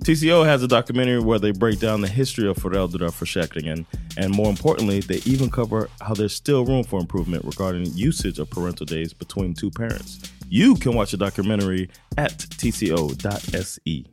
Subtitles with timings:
[0.00, 3.84] TCO has a documentary where they break down the history of föräldraförsäkringen
[4.16, 8.50] and more importantly, they even cover how there's still room for improvement regarding usage of
[8.50, 10.18] parental days between two parents.
[10.48, 14.04] You can watch the documentary at tco.se.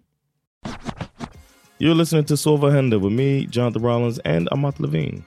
[1.80, 5.26] You're listening to Silva Henda with me, Jonathan Rollins, and Amat Levine.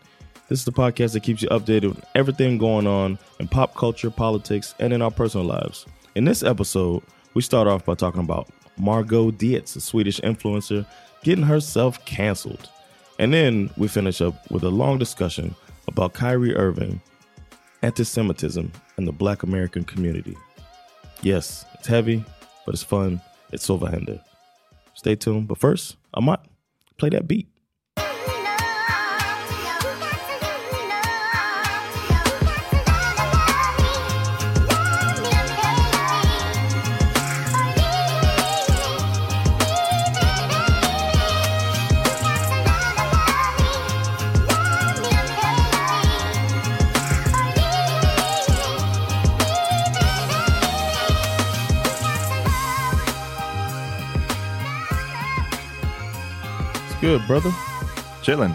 [0.48, 4.10] This is the podcast that keeps you updated with everything going on in pop culture,
[4.10, 5.87] politics, and in our personal lives.
[6.16, 7.03] In this episode,
[7.34, 8.48] we start off by talking about
[8.80, 10.86] Margot Dietz, a Swedish influencer,
[11.22, 12.68] getting herself canceled.
[13.18, 15.54] And then we finish up with a long discussion
[15.88, 17.00] about Kyrie Irving,
[17.82, 20.36] anti Semitism, and the black American community.
[21.22, 22.24] Yes, it's heavy,
[22.64, 23.20] but it's fun.
[23.52, 24.20] It's Silva Hender.
[24.94, 25.48] Stay tuned.
[25.48, 26.47] But first, Amat,
[26.97, 27.49] play that beat.
[57.10, 57.53] Good, brother.
[58.22, 58.50] Chillen.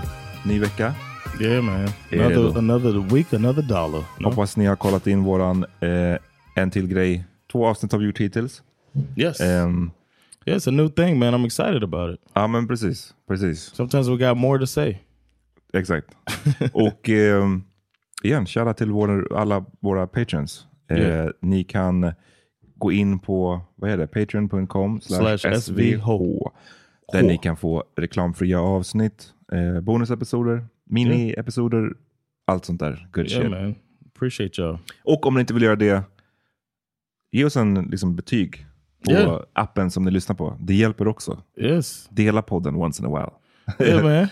[0.45, 0.93] Ny vecka.
[1.41, 1.89] Yeah, man.
[2.11, 4.03] Another, another week, another dollar.
[4.19, 4.29] No?
[4.29, 6.17] Hoppas ni har kollat in våran eh,
[6.55, 7.23] en till grej.
[7.51, 8.63] Två avsnitt har vi gjort hittills.
[9.15, 9.41] Yes.
[9.41, 9.91] Ehm,
[10.45, 11.33] yeah, it's a new thing, man.
[11.33, 12.21] I'm excited about it.
[12.33, 13.13] ja, men precis.
[13.27, 13.59] Precis.
[13.75, 14.97] Sometimes we got more to say.
[15.73, 16.07] Exakt.
[16.73, 17.63] Och ehm,
[18.23, 20.65] igen, kära till våra, alla våra patrons.
[20.91, 21.29] Eh, Yeah.
[21.41, 22.13] Ni kan
[22.75, 24.07] gå in på vad är det?
[24.07, 26.51] patreon.com Slash svh.
[27.11, 27.27] Där H.
[27.27, 31.93] ni kan få reklamfria avsnitt, eh, bonusepisoder, mini-episoder,
[32.47, 33.07] allt sånt där.
[33.11, 33.51] Good Yeah, shit.
[33.51, 33.75] man.
[34.15, 34.77] Appreciate y'all.
[35.03, 36.03] Och om ni inte vill göra det,
[37.31, 38.65] ge oss en liksom, betyg
[39.05, 39.41] på Yeah.
[39.53, 40.57] appen som ni lyssnar på.
[40.59, 41.43] Det hjälper också.
[41.57, 42.07] Yes.
[42.11, 43.31] Dela podden once in a while.
[43.89, 44.27] yeah, man.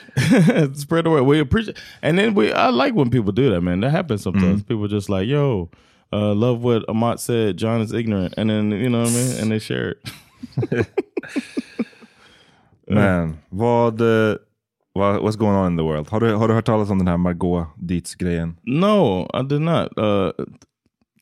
[0.76, 1.26] Spread the word.
[1.28, 2.46] We appreciate, and then we.
[2.48, 3.82] I like when people do that, man.
[3.82, 4.64] That happens sometimes.
[4.64, 5.70] People just like, yo,
[6.12, 7.58] uh, love what Amat said.
[7.58, 9.98] John is ignorant, and then you know what I mean, and they share it.
[12.88, 14.36] Men vad, eh,
[14.94, 16.10] vad, what's going on in the world?
[16.10, 18.56] Har du, har du hört talas om den här Margot Dietz-grejen?
[18.64, 19.98] No, I did not.
[19.98, 20.46] Uh,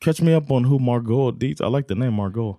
[0.00, 1.60] catch me up on who Margot Dietz.
[1.60, 2.56] I like the name Margot.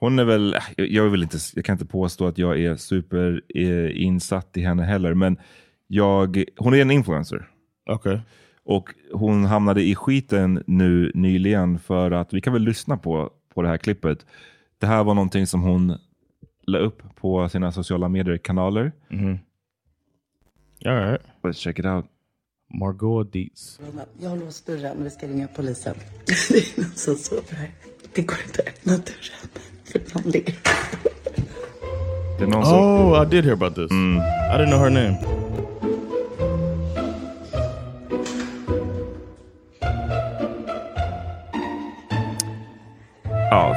[0.00, 4.56] Hon är väl, jag, vill inte, jag kan inte påstå att jag är super eh,
[4.56, 5.38] i henne heller, men
[5.86, 7.48] jag, hon är en influencer.
[7.90, 8.18] Okay.
[8.64, 13.62] Och hon hamnade i skiten nu nyligen för att, vi kan väl lyssna på, på
[13.62, 14.26] det här klippet.
[14.78, 15.98] Det här var någonting som hon
[16.66, 18.92] la upp på sina sociala medier-kanaler.
[19.10, 19.38] Mm-hmm.
[20.84, 21.20] All right.
[21.42, 22.04] Let's check it out.
[22.80, 23.80] Margot Dietz.
[24.20, 25.94] Jag har låst dörren vi ska ringa polisen.
[26.26, 27.70] Det är någon som sover här.
[28.14, 29.50] Det går inte att öppna dörren.
[29.84, 30.54] För någon ligger
[32.38, 33.90] Det är någon som, Oh, I did hear about this.
[33.90, 33.94] I
[34.58, 35.45] didn't know her name.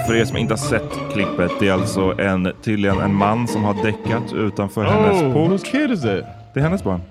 [0.10, 3.64] För er som inte har sett klippet, det är alltså en, tydligen en man som
[3.64, 5.52] har däckat utanför hennes Oh, port.
[5.52, 6.24] whose kid is that?
[6.54, 7.02] Det är hennes barn.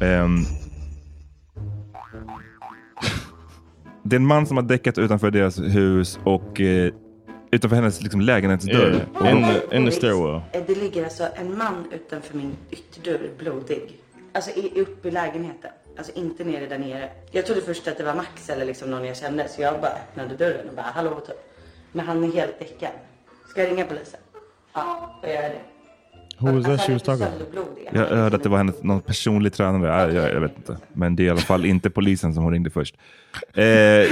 [0.00, 0.44] Ehm,
[4.02, 6.92] det är en man som har däckat utanför deras hus och eh,
[7.50, 9.06] utanför hennes liksom, lägenhetsdörr.
[9.22, 10.40] Yeah, in the in the stairwell.
[10.66, 13.96] Det ligger alltså en man utanför min ytterdörr blodig.
[14.32, 15.70] Alltså i, uppe i lägenheten.
[15.98, 17.08] Alltså inte nere där nere.
[17.30, 19.48] Jag trodde först att det var Max eller liksom någon jag kände.
[19.48, 21.47] Så jag bara öppnade dörren och bara hallå typ.
[21.92, 22.90] Men han är helt däckad.
[23.50, 24.20] Ska jag ringa polisen?
[24.74, 25.60] Ja, då gör jag det.
[26.40, 27.86] Who was that Alltså, talking?
[27.92, 29.86] Jag hörde att det var hennes, någon personlig tränare.
[29.86, 30.76] Jag, jag, jag vet inte.
[30.92, 32.96] Men det är i alla fall inte polisen som hon ringde först.
[33.54, 33.64] Eh,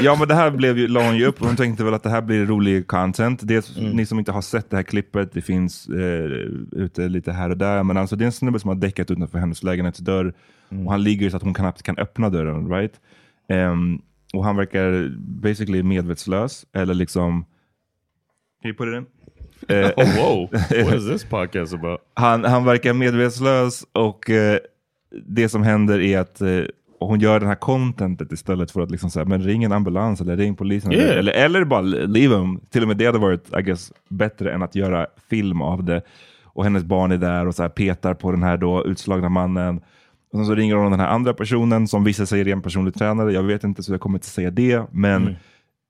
[0.05, 1.39] ja, men det här blev ju, la hon ju upp.
[1.39, 3.41] Hon tänkte väl att det här blir rolig content.
[3.43, 6.25] Dels ni som inte har sett det här klippet, det finns eh,
[6.73, 7.83] ute lite här och där.
[7.83, 10.35] Men alltså det är en snubbe som har däckat utanför hennes lägenhetsdörr.
[10.85, 12.69] Och han ligger så att hon knappt kan öppna dörren.
[12.69, 13.01] Right?
[13.49, 14.01] Ehm,
[14.35, 16.67] och han verkar basically medvetslös.
[16.73, 17.45] Eller liksom...
[18.63, 19.07] Can you put it in?
[19.69, 20.47] Eh, Oh, whoa.
[20.85, 22.01] what is this podcast about?
[22.15, 24.59] han, han verkar medvetslös och eh,
[25.27, 26.49] det som händer är att eh,
[27.01, 30.37] hon gör den här contentet istället för att liksom säga, men ring en ambulans eller
[30.37, 30.93] ring polisen.
[30.93, 31.11] Yeah.
[31.11, 32.61] Eller, eller, eller bara leave him.
[32.71, 36.03] Till och med det hade varit I guess, bättre än att göra film av det.
[36.45, 39.77] Och hennes barn är där och så här petar på den här då utslagna mannen.
[40.33, 42.95] Och sen så ringer hon den här andra personen som visar sig är en personlig
[42.95, 43.33] tränare.
[43.33, 44.83] Jag vet inte så jag kommer inte säga det.
[44.91, 45.37] Men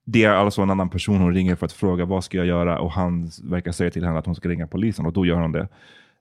[0.06, 2.78] det är alltså en annan person hon ringer för att fråga vad ska jag göra
[2.80, 5.52] och han verkar säga till henne att hon ska ringa polisen och då gör hon
[5.52, 5.68] det.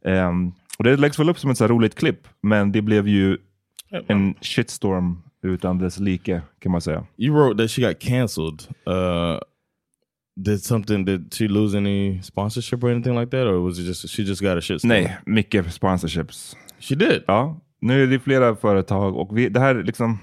[0.05, 3.37] Ehm, och det läggs väl upp som ett så roligt klipp, men det blev ju
[4.07, 7.05] en shitstorm utan dess like kan man säga.
[7.17, 8.67] You wrote that she got canceled.
[8.87, 9.39] Uh,
[10.35, 11.05] did something?
[11.05, 14.41] Did she lose any sponsorship or anything like that, or was it just she just
[14.41, 14.79] got a shit?
[14.79, 14.89] storm?
[14.89, 16.55] Nej, mycket sponsorships.
[16.79, 17.23] she did.
[17.27, 20.19] Ja, nu är det flera företag och vi, det här liksom,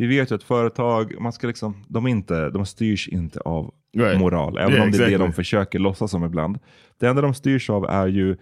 [0.00, 4.20] vi vet ju att företag, man ska liksom, de, inte, de styrs inte av Right.
[4.20, 5.26] moral, även Yeah, om det är det exactly.
[5.26, 6.58] de försöker låtsas som ibland.
[7.00, 8.36] Det enda de styrs av är ju,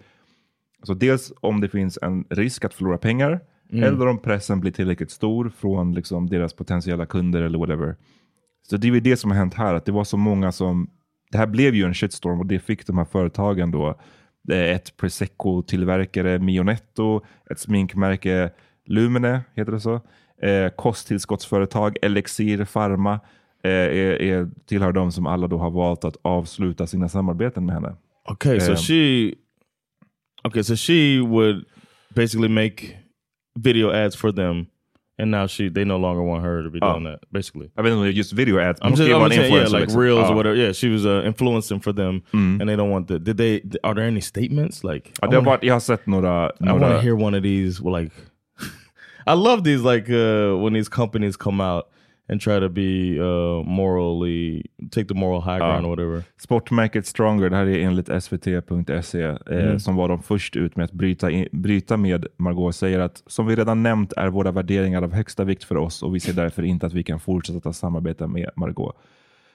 [0.79, 3.39] alltså dels om det finns en risk att förlora pengar,
[3.71, 3.83] Mm.
[3.83, 7.95] eller om pressen blir tillräckligt stor från liksom deras potentiella kunder eller whatever.
[8.69, 10.89] Så det är väl det som har hänt här, att det var så många som,
[11.31, 13.99] det här blev ju en shitstorm och det fick de här företagen då,
[14.53, 17.21] ett prosecco-tillverkare Mionetto,
[17.51, 18.51] ett sminkmärke
[18.85, 20.01] Lumene, heter det så?
[20.41, 23.13] Eh, kosttillskottsföretag Elixir Pharma
[23.63, 27.75] eh, är, är, tillhör de som alla då har valt att avsluta sina samarbeten med
[27.75, 27.95] henne.
[28.31, 29.33] Okay, so Um, she.
[30.43, 31.65] Okay, so she would
[32.15, 32.97] basically make
[33.59, 34.65] video ads for them,
[35.21, 36.93] and now she they no longer want her to be Oh.
[36.93, 37.21] doing that.
[37.29, 40.01] Basically, det är just video ads, I'm just ju I'm en saying, yeah, like liksom.
[40.01, 40.31] reels Ja.
[40.31, 40.55] or whatever.
[40.57, 42.61] Yeah, she was uh, influencing for them, Mm.
[42.61, 43.19] and they don't want the.
[43.19, 43.61] Did they?
[43.83, 45.09] Are there any statements like?
[45.21, 46.45] Ja, I det har varit, jag har sett några...
[46.49, 47.83] I want några to hear one of these.
[47.99, 48.15] Like,
[49.27, 49.83] I love these.
[49.95, 51.83] Like uh, when these companies come out
[52.31, 56.23] and try to be uh, morally take the moral high ground or whatever.
[56.37, 59.79] Sportmärket Stronger, det här är enligt svt.se, eh, Mm.
[59.79, 63.47] som var de först ut med att bryta, in, bryta med Margot, säger att som
[63.47, 66.63] vi redan nämnt är våra värderingar av högsta vikt för oss och vi ser därför
[66.63, 68.95] inte att vi kan fortsätta samarbeta med Margot.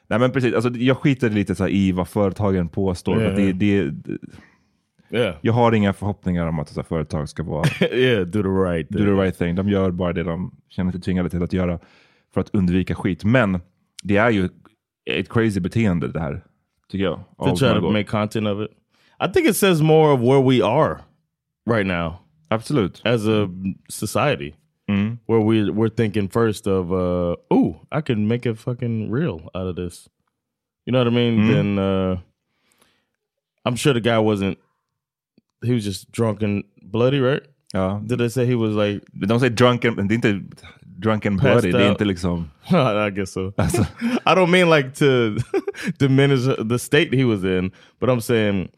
[0.09, 3.15] Nej men precis, alltså, jag skiter lite så i vad företagen påstår.
[3.15, 3.91] För att det, det,
[5.15, 8.27] Yeah, jag har inga förhoppningar om att så här, företag ska vara yeah.
[8.27, 8.89] Do the right.
[8.89, 9.55] do the right thing.
[9.55, 11.79] De gör bara det de känner sig tvingade till att göra
[12.35, 13.25] för att undvika skit.
[13.25, 13.61] Men
[14.03, 14.49] det är ju
[15.11, 16.45] ett crazy beteende det här,
[16.89, 17.21] tycker jag.
[17.39, 18.71] to try to make content of it.
[19.29, 20.99] I think it says more of where we are
[21.71, 22.15] right now
[22.49, 23.01] Absolut.
[23.05, 23.49] as a
[23.89, 24.55] society,
[24.89, 25.19] Mm.
[25.27, 29.67] where we we're thinking first of, uh, "Oh, I can make it fucking real out
[29.67, 30.09] of this."
[30.87, 31.39] You know what I mean?
[31.41, 31.53] Mm.
[31.53, 32.19] Then uh,
[33.65, 34.59] I'm sure the guy wasn't.
[35.65, 37.43] He was just drunk and bloody, right?
[37.73, 38.01] Ja.
[38.05, 40.41] Did they say he was like De säger drunken, men det är inte
[40.83, 41.73] drunken bloody.
[41.73, 41.91] Det är out.
[41.91, 42.51] inte liksom...
[43.09, 43.49] I guess so.
[44.27, 45.05] I don't mean like to
[45.99, 48.69] diminish the state he was in, but I'm saying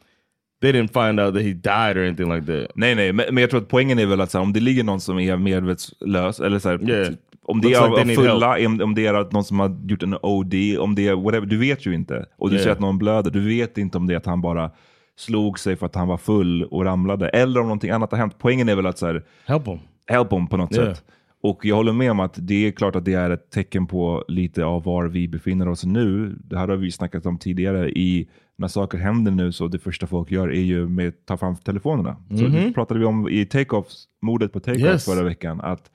[0.62, 2.70] they didn't find out that he died or anything like that.
[2.74, 4.60] Nej, nej, men, men jag tror att poängen är väl att så här, om det
[4.60, 7.14] ligger någon som är medvetslös, eller så här, Yeah.
[7.42, 10.02] om det Looks är like fulla, om, om det är att någon som har gjort
[10.02, 12.26] en OD, om det är whatever, du vet ju inte.
[12.38, 12.64] Och du Yeah.
[12.64, 14.70] ser att någon blöder, du vet inte om det är att han bara
[15.16, 18.34] slog sig för att han var full och ramlade, eller om någonting annat har hänt.
[18.38, 19.78] Poängen är väl att så här, Help him.
[20.06, 20.94] help him på något Yeah.
[20.94, 21.04] sätt.
[21.42, 24.24] Och jag håller med om att det är klart att det är ett tecken på
[24.28, 26.36] lite av var vi befinner oss nu.
[26.44, 27.90] Det här har vi snackat om tidigare.
[27.90, 31.36] I, när saker händer nu så det första folk gör är ju med att ta
[31.36, 32.16] fram telefonerna.
[32.28, 35.04] Så det pratade vi om i Takeoffs, mordet på Takeoff Yes.
[35.04, 35.60] förra veckan.
[35.60, 35.90] Att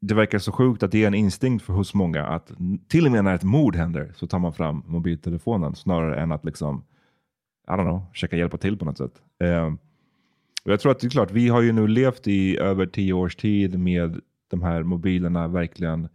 [0.00, 2.52] det verkar så sjukt att det är en instinkt för hos många att
[2.88, 6.44] till och med när ett mord händer så tar man fram mobiltelefonen snarare än att
[6.44, 6.82] liksom,
[7.70, 9.12] I don't know, försöka hjälpa till på något sätt.
[9.40, 9.66] Eh,
[10.64, 13.12] och jag tror att det är klart, vi har ju nu levt i över tio
[13.12, 16.08] års tid med de här mobilerna verkligen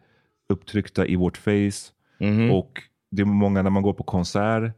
[0.49, 1.91] upptryckta i vårt face.
[2.19, 2.51] Mm-hmm.
[2.51, 2.81] Och
[3.11, 4.73] det är många, när man går på konsert,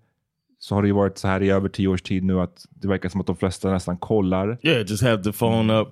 [0.60, 2.88] så har det ju varit så här i över tio års tid nu att det
[2.88, 4.58] verkar som att de flesta nästan kollar.
[4.62, 5.88] Yeah, just have the phone up.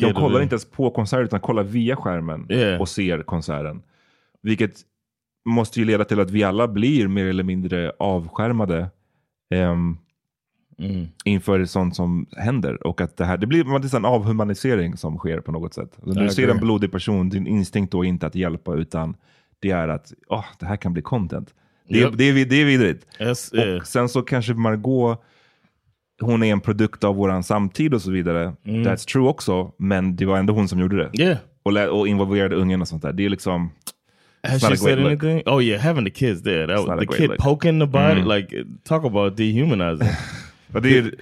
[0.00, 0.42] de kollar in.
[0.42, 2.80] inte ens på konserten utan kollar via skärmen Yeah.
[2.80, 3.82] och ser konserten.
[4.42, 4.80] Vilket
[5.44, 8.90] måste ju leda till att vi alla blir mer eller mindre avskärmade
[9.50, 9.98] ehm,
[10.80, 11.08] Mm.
[11.24, 12.86] inför sånt som händer.
[12.86, 15.98] Och att det här, det blir det är en avhumanisering som sker på något sätt.
[16.02, 19.16] När du ser en blodig person, din instinkt då är inte att hjälpa utan
[19.60, 21.54] det är att åh, det här kan bli content.
[21.88, 22.12] Det, är- Yep.
[22.16, 23.06] det, är, det är vidrigt.
[23.20, 23.76] Yes, yeah.
[23.76, 25.22] Och sen så kanske Margot,
[26.20, 28.52] hon är en produkt av våran samtid och så vidare.
[28.64, 31.22] That's true också, men det var ändå hon som gjorde det.
[31.22, 31.38] Yeah.
[31.62, 33.12] Och, och involverade ungen och sånt där.
[33.12, 33.70] Det är liksom...
[34.42, 35.06] Has she said look.
[35.06, 35.42] anything?
[35.46, 36.66] Oh yeah, having the kids there.
[36.66, 37.38] That was, the kid look.
[37.40, 37.52] Mm.
[37.52, 38.22] poking the body.
[38.22, 40.08] Like talk about dehumanizing.
[40.74, 41.14] Är,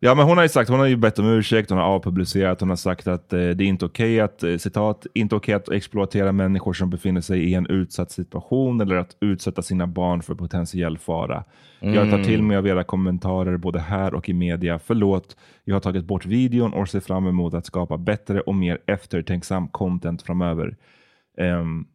[0.00, 2.60] ja, men hon har ju sagt, hon har ju bett om ursäkt, hon har avpublicerat,
[2.60, 5.68] hon har sagt att eh, det är inte okej att, eh, citat, inte okej att
[5.68, 10.34] exploatera människor som befinner sig i en utsatt situation eller att utsätta sina barn för
[10.34, 11.44] potentiell fara.
[11.80, 14.78] Jag tar till mig av era kommentarer både här och i media.
[14.78, 18.78] Förlåt, jag har tagit bort videon och ser fram emot att skapa bättre och mer
[18.86, 20.76] eftertänksam content framöver.
[21.38, 21.86] Ehm,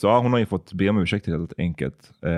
[0.00, 2.10] så ja, hon har ju fått be om ursäkt helt enkelt.
[2.22, 2.30] Eh,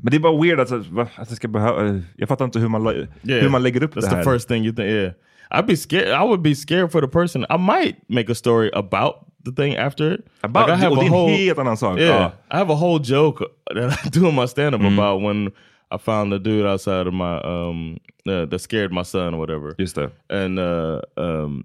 [0.00, 0.72] men det är bara weird att,
[1.18, 2.02] att det ska behöva...
[2.16, 3.06] Jag fattar inte hur man, Yeah.
[3.42, 4.24] hur man lägger upp That's det här.
[4.24, 4.88] the first thing you think.
[4.88, 5.12] Yeah,
[5.50, 6.08] I'd be scared.
[6.08, 7.44] I would be scared for the person.
[7.50, 10.20] I might make a story about the thing after it.
[10.42, 11.98] About, Like, I have a whole helt annan sak.
[11.98, 12.20] yeah.
[12.20, 12.32] Ja.
[12.50, 13.44] I have a whole joke
[13.74, 14.98] that I do in my stand up Mm.
[14.98, 15.50] about when
[15.90, 17.96] I found the dude outside of my um
[18.28, 19.74] uh, that scared my son or whatever.
[19.78, 20.10] Just det.
[20.30, 21.64] and uh um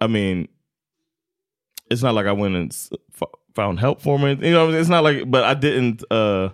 [0.00, 0.48] i mean
[1.90, 2.72] it's not like i went and
[3.56, 4.30] found help for me.
[4.30, 6.48] You know it's not like but i didn't uh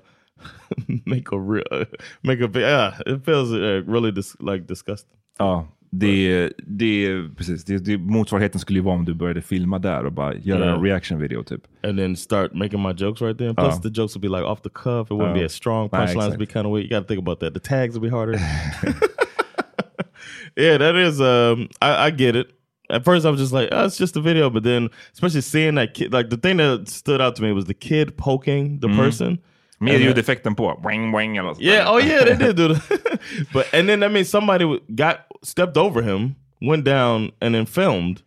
[1.06, 1.86] make a real
[2.22, 5.16] make a yeah it feels uh, really dis- like disgusting.
[5.38, 7.64] Ja, det, det, precis.
[7.64, 10.74] Det, det, motsvarigheten skulle ju vara om du började filma där och bara göra Yeah.
[10.74, 11.60] en reaction video typ.
[11.82, 14.62] and then start making my jokes right there plus the jokes would be like off
[14.62, 15.10] the cuff.
[15.10, 15.88] It wouldn't be as strong.
[15.88, 17.52] Punchlines would be kind of weak you gotta think about that.
[17.54, 18.38] The tags would be harder.
[20.56, 22.50] Yeah that is um I, I get it
[22.92, 25.74] at first I was just like, oh, it's just a video, but then especially seeing
[25.76, 28.88] that kid, like the thing that stood out to me was the kid poking the
[28.88, 29.38] person.
[29.78, 30.80] Med And, ljudeffekten på.
[30.82, 33.20] Boing, boing, eller sånt Yeah, oh yeah, they did do that.
[33.52, 38.22] but and then that means somebody got stepped over him, went down, and then filmed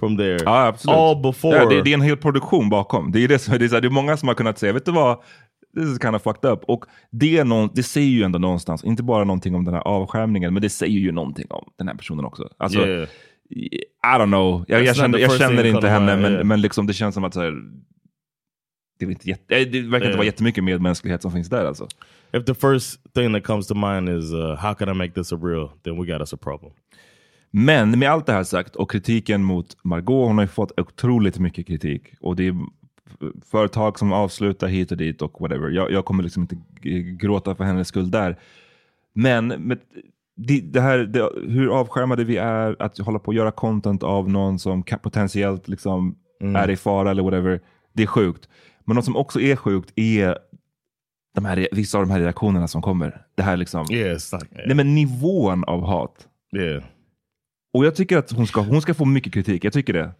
[0.00, 0.38] from there.
[0.44, 0.96] Ja, absolut.
[0.98, 1.56] All before.
[1.56, 3.12] Ja, det, det är en hel produktion bakom.
[3.12, 4.84] Det är, det, som, det, är här, det är många som har kunnat säga, vet
[4.84, 5.18] du vad?
[5.76, 6.64] This is kind of fucked up.
[6.64, 9.82] Och det, är någon, det säger ju ändå någonstans, inte bara någonting om den här
[9.82, 12.48] avskärmningen, men det säger ju någonting om den här personen också.
[12.58, 13.08] Alltså, Yeah.
[13.50, 14.64] I don't know.
[14.68, 16.44] Jag, jag känner, jag känner inte henne, men, yeah.
[16.44, 17.54] men liksom, det känns som att så här,
[18.98, 20.16] det, är inte jätte, det verkar inte Yeah.
[20.16, 21.88] vara jättemycket medmänsklighet som finns där alltså.
[22.32, 25.32] If the first thing that comes to mind is uh, how can I make this
[25.32, 26.72] a real, then we got us a problem.
[27.50, 31.38] Men med allt det här sagt och kritiken mot Margot, hon har ju fått otroligt
[31.38, 32.02] mycket kritik.
[32.20, 32.54] Och det är
[33.50, 35.70] företag som avslutar hit och dit och whatever.
[35.70, 36.56] Jag, jag kommer liksom inte
[37.26, 38.38] gråta för hennes skull där.
[39.12, 39.78] Men med,
[40.36, 44.30] det, det här, det, hur avskärmade vi är att hålla på att göra content av
[44.30, 46.16] någon som potentiellt liksom
[46.54, 47.60] är i fara eller whatever.
[47.92, 48.48] Det är sjukt.
[48.84, 50.38] Men något som också är sjukt är
[51.34, 53.22] de här, vissa av de här reaktionerna som kommer.
[53.36, 54.18] Det här liksom, like, yeah.
[54.66, 56.28] nej men nivån av hat.
[56.56, 56.82] yeah.
[57.74, 60.10] Och jag tycker att hon ska, hon ska få mycket kritik, jag tycker det.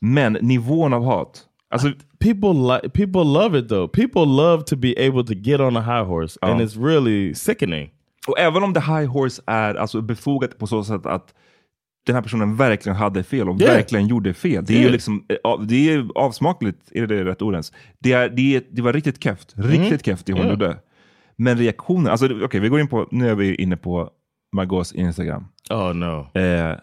[0.00, 1.44] Men nivån av hat.
[1.70, 3.90] Alltså, people like people love it though.
[3.90, 6.66] People love to be able to get on a high horse, and Ja.
[6.66, 7.90] it's really sickening.
[8.28, 11.34] Och även om the high horse är alltså befogat på så sätt att
[12.06, 13.74] den här personen verkligen hade fel och Yeah.
[13.74, 14.64] verkligen gjorde fel.
[14.64, 14.92] Det är ju Yeah.
[14.92, 17.72] liksom, eh, det är avsmakligt, är det rätt ord ens?
[17.98, 20.50] Det, är, det, är, det var riktigt keft, riktigt keft det hon Yeah.
[20.52, 20.76] gjorde.
[21.36, 24.10] Men reaktionen, alltså okej vi går in på, nu är vi inne på
[24.56, 25.44] Margaux Instagram.
[25.70, 26.38] Oh no.
[26.40, 26.76] Eh,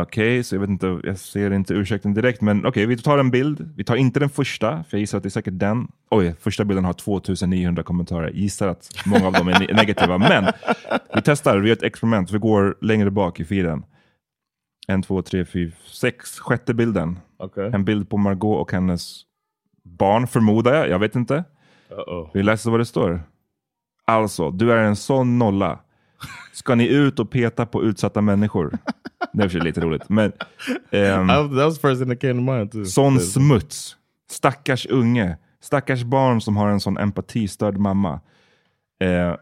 [0.00, 3.30] Okej, så jag vet inte, jag ser inte ursäkten direkt, men okej, vi tar en
[3.30, 3.72] bild.
[3.76, 5.88] Vi tar inte den första, för jag gissar att det är säkert den.
[6.10, 8.26] Oj, första bilden har 2900 kommentarer.
[8.26, 10.44] Jag gissar att många av dem är ne- negativa, men
[11.14, 12.30] vi testar, vi gör ett experiment.
[12.30, 13.84] Vi går längre bak i feeden.
[14.88, 16.38] En, två, tre, fyra, sex.
[16.38, 17.18] Sjätte bilden.
[17.38, 17.70] Okay.
[17.72, 19.22] En bild på Margot och hennes
[19.84, 20.88] barn, förmodar jag.
[20.88, 21.44] Jag vet inte.
[21.90, 22.30] Uh-oh.
[22.34, 23.22] Vi läser vad det står.
[24.04, 25.78] Alltså, du är en sån nolla.
[26.52, 28.78] Ska ni ut och peta på utsatta människor?
[29.32, 30.08] Det är för sig lite roligt.
[30.08, 30.32] Men,
[30.92, 32.84] was- that was first thing that came to mind too.
[32.84, 33.96] sån smuts.
[34.30, 35.36] Stackars unge.
[35.60, 38.20] Stackars barn som har en sån empatistörd mamma.
[39.04, 39.34] Eh,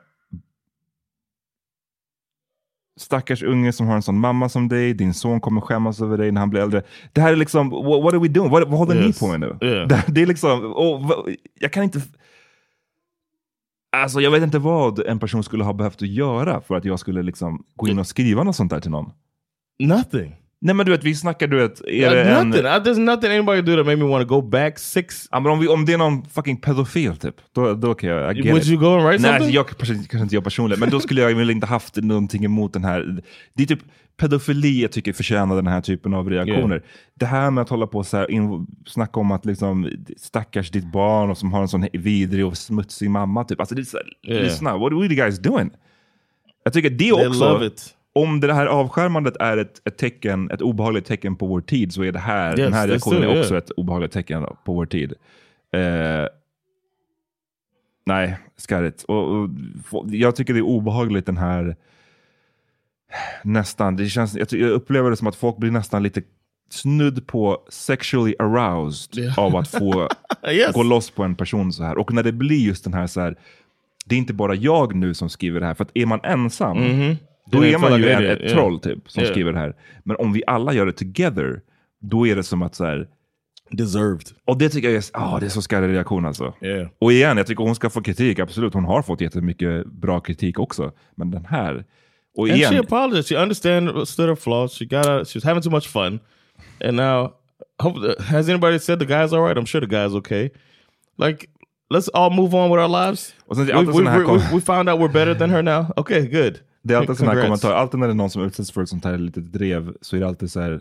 [3.01, 4.95] stackars unge som har en sån mamma som dig.
[4.95, 6.83] Din son kommer skämmas över dig när han blir äldre.
[7.13, 8.51] Det här är liksom, what, what are we doing?
[8.51, 9.21] Vad, vad håller Yes.
[9.23, 9.67] ni på med nu?
[9.69, 9.89] Yeah.
[9.89, 10.61] Det, det är liksom,
[11.07, 12.01] vad- jag kan inte...
[14.03, 16.99] Alltså jag vet inte vad en person skulle ha behövt att göra för att jag
[16.99, 19.11] skulle liksom gå in och skriva något sånt där till någon.
[19.79, 20.37] Nothing.
[20.65, 22.49] Nej men du vet, vi snackar du vet, är Yeah, det en...
[22.49, 22.65] nothing.
[22.65, 25.29] I, there's nothing anybody do that made me want to go back six.
[25.31, 28.37] Ja, men om, vi, om det är någon fucking pedofil typ, då, då kan jag...
[28.37, 28.69] I get Would it.
[28.69, 29.55] you go and write Nej, something?
[29.55, 32.85] jag, kanske inte jag personligen, men då skulle jag väl inte haft någonting emot den
[32.85, 33.23] här...
[33.55, 33.81] Det är typ
[34.17, 36.83] pedofili jag tycker förtjänar den här typen av reaktioner.
[37.15, 40.71] Det här med att hålla på och så här, in, snacka om att liksom, stackars
[40.71, 43.45] ditt barn och som har en sån vidrig och smutsig mamma.
[43.45, 43.61] Typ.
[43.61, 44.45] Alltså, det är så här, Yeah.
[44.45, 45.71] Lyssna, what are you guys doing?
[46.65, 47.95] Jag tycker det They också, love it.
[48.17, 52.03] Om det här avskärmandet är ett, ett tecken, ett obehagligt tecken på vår tid så
[52.05, 53.65] är det här, Yes, den här reaktionen är också yeah.
[53.65, 55.13] ett obehagligt tecken på vår tid.
[55.73, 56.27] Eh,
[58.07, 59.03] nej, skarrigt.
[59.03, 59.49] Och, och,
[60.07, 61.77] jag tycker det är obehagligt den här,
[63.43, 66.23] nästan, det känns, jag, jag upplever det som att folk blir nästan lite
[66.71, 69.39] snudd på sexually aroused Yeah.
[69.39, 70.09] av att få
[70.51, 70.73] Yes.
[70.75, 71.99] gå loss på en person så här.
[71.99, 73.37] Och när det blir just den här så här,
[74.07, 76.79] det är inte bara jag nu som skriver det här, för att är man ensam,
[76.79, 77.17] Mhm.
[77.47, 78.53] Då är man ju en, ett yeah.
[78.53, 79.33] troll typ, som Yeah.
[79.33, 79.75] skriver det här.
[80.05, 81.61] Men om vi alla gör det together,
[82.01, 83.09] då är det som att så här,
[83.71, 84.29] Deserved.
[84.45, 86.55] och det tycker jag är, ah, det är så skarrig reaktion alltså.
[86.61, 86.89] Yeah.
[86.99, 88.75] Och igen, jag tycker hon ska få kritik, absolut.
[88.75, 90.93] Hon har fått jättemycket bra kritik också.
[91.15, 91.85] Men den här,
[92.37, 93.29] och And she igen, apologized.
[93.29, 94.79] She understood her flaws.
[94.79, 95.29] She got out.
[95.29, 96.21] She was having too much fun,
[96.85, 97.33] and now,
[97.79, 99.57] hope, has anybody said the guy's all right?
[99.57, 100.51] I'm sure the guy's okay.
[101.17, 101.49] Like,
[101.91, 103.35] let's all move on with our lives.
[103.49, 105.93] We, we, we, we found out we're better than her now.
[105.97, 106.61] Okay, good.
[106.85, 108.89] Det är alltid sådana här kommentarer, alltid när det är någon som utsätts för ett
[108.89, 110.81] sånt här litet drev så är det alltid så här,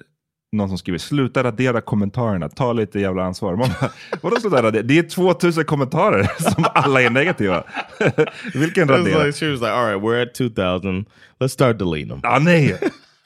[0.51, 3.55] någon som skriver sluta radera kommentarerna, ta lite jävla ansvar.
[3.55, 4.83] Man bara, vadå sluta radera?
[4.83, 7.63] Det är 2000 kommentarer som alla är negativa.
[8.53, 9.23] Vilken radera?
[9.23, 11.05] like, she was like, all right, we're at 2000.
[11.39, 12.19] Let's start deleting them.
[12.23, 12.79] Ah, nej!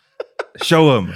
[0.63, 1.07] Show 'em!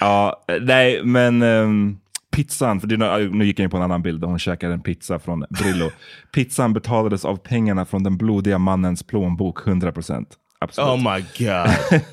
[0.00, 1.98] ja, nej, men ehm,
[2.42, 4.80] pizzan, för det, nu gick jag in på en annan bild där hon käkade en
[4.82, 5.90] pizza från Brillo.
[6.34, 10.24] Pizzan betalades av pengarna från den blodiga mannens plånbok, 100%.
[10.60, 10.88] Absolut.
[10.90, 11.68] Oh my god!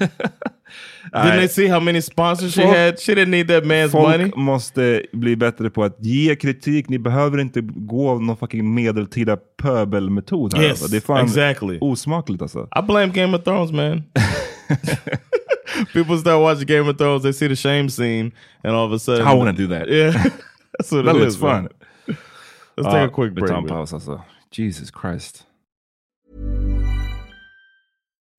[1.14, 3.00] Didn't they see how many sponsors she Folk- had?
[3.00, 4.32] She didn't need that man's Folk money.
[4.36, 6.90] måste bli bättre på att ge kritik.
[6.90, 10.54] Ni behöver inte gå av någon fucking medeltida pöbelmetod.
[10.56, 10.88] Här, Yes, alltså.
[10.88, 11.78] Det är fan exactly.
[11.82, 12.68] osmakligt alltså.
[12.80, 14.04] I blame Game of Thrones, man.
[15.94, 18.32] People start watching Game of Thrones, they see the shame scene,
[18.64, 19.88] and all of a sudden, I wanna do that.
[19.90, 20.12] Yeah,
[20.78, 21.42] that's what That it looks is.
[21.42, 21.70] man.
[21.70, 22.18] fun.
[22.78, 23.48] Let's Ja, take a uh, quick break.
[23.48, 23.70] tar en man.
[23.70, 24.24] paus alltså.
[24.52, 25.46] Jesus Christ.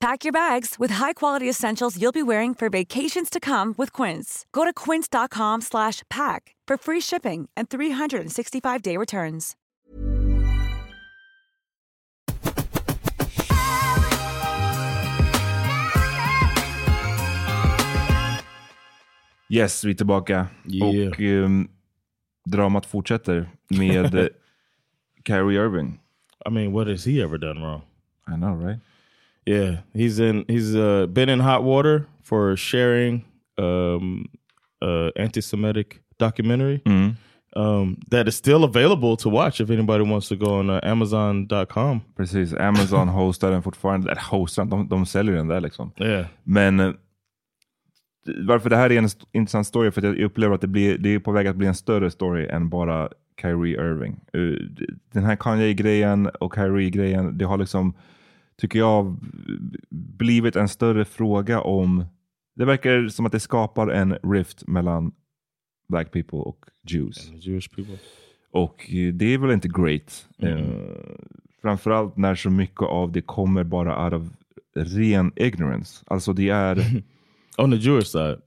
[0.00, 4.46] Pack your bags with high-quality essentials you'll be wearing for vacations to come with Quince.
[4.50, 9.56] Go to quince.com slash pack for free shipping and 365-day returns.
[19.48, 20.46] Yes, vi är tillbaka.
[20.64, 21.08] Yeah.
[21.08, 21.68] Och um,
[22.44, 24.28] dramat fortsätter med
[25.24, 26.00] Kyrie Irving.
[26.46, 27.82] I mean, what has he ever done wrong?
[28.26, 28.78] I know, right?
[29.50, 30.44] Yeah, he's in.
[30.48, 33.24] He's uh, been in hot water for sharing
[33.58, 34.28] um,
[34.84, 37.16] uh, anti-Semitic documentary Mm.
[37.56, 42.00] um, that is still available to watch if anybody wants to go on uh, Amazon.com.
[42.16, 44.10] Precis, Amazon hostar den fortfarande.
[44.10, 45.92] Eller hostar, de, de säljer den där liksom.
[46.00, 46.26] Yeah.
[46.44, 46.92] Men eh,
[48.46, 51.14] varför det här är en intressant story, för att jag upplever att det, blir, det
[51.14, 53.08] är på väg att bli en större story än bara
[53.42, 54.20] Kyrie Irving.
[54.32, 54.40] Eh,
[55.12, 57.94] Den här Kanye-grejen och Kyrie-grejen, det har liksom,
[58.60, 59.16] tycker jag,
[59.90, 62.04] blivit en större fråga om,
[62.56, 65.12] det verkar som att det skapar en rift mellan
[65.88, 67.32] black people och Jews.
[67.34, 67.98] Jewish people.
[68.50, 70.28] Och det är väl inte great.
[70.38, 70.64] Eh,
[71.62, 74.28] framförallt när så mycket av det kommer bara out of
[74.74, 76.04] ren ignorance.
[76.06, 77.02] Alltså det är...
[77.58, 78.40] On the Jewish side.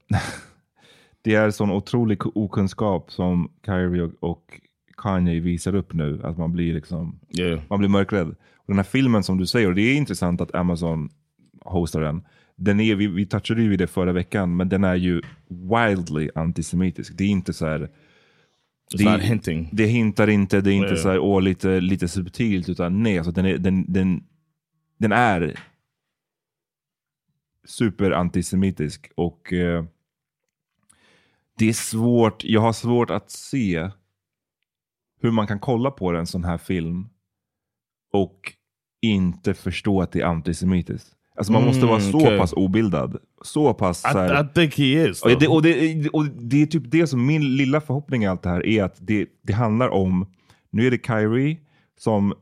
[1.22, 4.60] det är sån otrolig okunskap som Kyrie och, och
[4.96, 6.20] Kanye visar upp nu.
[6.24, 7.20] Att man blir liksom...
[7.38, 7.60] Yeah.
[7.68, 8.34] Man blir mörkrädd.
[8.66, 11.10] Och den här filmen som du säger, och det är intressant att Amazon
[11.60, 12.22] hostar den.
[12.56, 16.30] den är, vi, vi touchade ju vid det förra veckan, men den är ju wildly
[16.34, 17.12] antisemitisk.
[17.16, 17.90] Det är inte så här...
[19.20, 19.68] Hinting.
[19.72, 21.02] Det hintar inte, det är inte Yeah.
[21.02, 24.24] så här, åh, lite, lite subtilt, utan nej, alltså den, är, den, den,
[24.98, 25.60] den är
[27.64, 29.10] superantisemitisk.
[29.14, 29.84] Och eh,
[31.58, 33.90] det är svårt, jag har svårt att se
[35.20, 37.08] hur man kan kolla på en sån här film
[38.14, 38.52] och
[39.02, 41.08] inte förstå att det är antisemitiskt.
[41.36, 42.38] Alltså man måste vara Mm, så okej.
[42.38, 43.16] pass obildad.
[43.42, 43.98] Så pass...
[44.04, 46.82] I- så här- I think he is, Och det, och, det, och det är typ
[46.86, 50.26] det som min lilla förhoppning i allt det här är att det, det handlar om,
[50.70, 51.56] nu är det Kyrie
[52.00, 52.34] som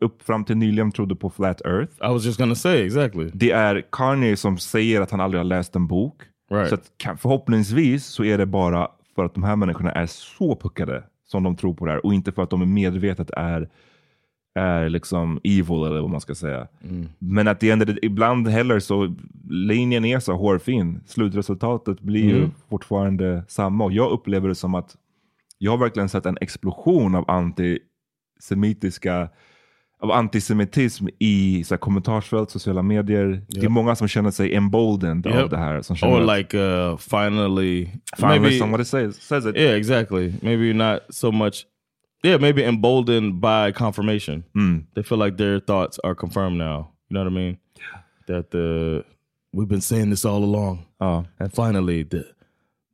[0.00, 1.92] upp fram till nyligen trodde på Flat Earth.
[1.92, 3.30] I was just gonna say, exactly.
[3.34, 6.22] Det är Kanye som säger att han aldrig har läst en bok.
[6.50, 6.68] Right.
[6.68, 11.04] Så att, förhoppningsvis så är det bara för att de här människorna är så puckade
[11.26, 13.68] som de tror på det här och inte för att de är medvetet är,
[14.54, 16.68] är liksom evil eller vad man ska säga.
[17.18, 19.14] Men att det ändå, ibland heller så
[19.50, 21.00] linjen är så hårfin.
[21.06, 22.50] Slutresultatet blir ju Mm.
[22.70, 24.96] fortfarande samma och jag upplever det som att
[25.58, 29.28] jag har verkligen sett en explosion av antisemitiska
[30.02, 33.42] av antisemitism i så här, kommentarsfält, sociala medier.
[33.48, 33.70] Det är Yep.
[33.70, 35.50] många som känner sig emboldened av Yep.
[35.50, 35.82] det här.
[35.82, 39.56] Som känner Or like uh, finally, Finally somebody says, says it.
[39.56, 40.32] Yeah, exactly.
[40.42, 41.66] Maybe not so much.
[42.22, 44.44] Yeah, maybe emboldened by confirmation.
[44.54, 44.84] Mm.
[44.94, 46.90] They feel like their thoughts are confirmed now.
[47.08, 47.58] You know what I mean?
[48.26, 49.04] That the
[49.52, 51.24] we've been saying this all along, Ja.
[51.38, 52.26] and finally the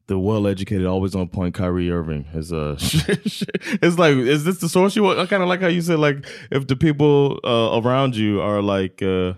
[0.07, 4.95] the well-educated, always on point Kyrie Irving is uh, it's like, is this the source
[4.95, 5.19] you want?
[5.19, 8.63] I kind of like how you said like if the people uh, around you are
[8.63, 9.03] like.
[9.03, 9.35] Uh,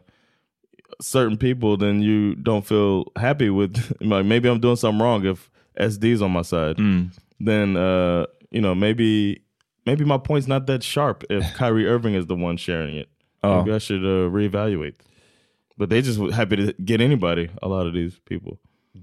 [1.01, 5.49] certain people, then you don't feel happy with like maybe I'm doing something wrong if
[5.79, 6.77] SD's on my side.
[7.39, 9.43] Then uh, you know, maybe
[9.89, 13.09] maybe my point's not that sharp if Kyrie Irving is the one sharing it.
[13.43, 13.57] Oh.
[13.57, 14.95] Maybe I should uh, reevaluate.
[15.77, 18.53] But they just happy to get anybody, a lot of these people.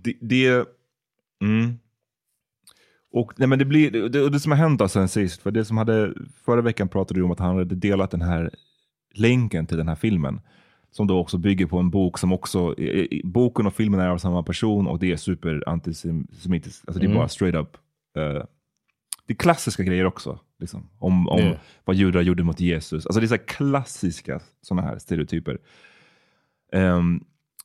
[0.04, 0.18] Det...
[0.22, 0.68] det
[1.42, 1.80] mm.
[3.12, 5.66] Och nej, men det, blir, det, det som har hänt då sen sist, för det
[5.66, 6.14] som hade,
[6.46, 8.50] förra veckan pratade du om att han hade delat den här
[9.14, 10.42] länken till den här filmen.
[10.92, 12.76] Som då också bygger på en bok som också,
[13.24, 16.84] boken och filmen är av samma person och det är super antisemitiskt.
[16.88, 17.18] Alltså det är Mm.
[17.18, 17.78] bara straight up.
[18.18, 18.44] eh,
[19.28, 20.40] det är klassiska grejer också.
[20.66, 21.58] Liksom, om om Yeah.
[21.86, 23.06] vad judar gjorde mot Jesus.
[23.06, 25.58] Alltså det är så klassiska sådana här stereotyper.
[26.74, 27.24] Ehm,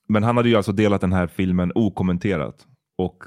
[0.08, 2.66] men han hade ju alltså delat den här filmen okommenterat.
[2.98, 3.24] Och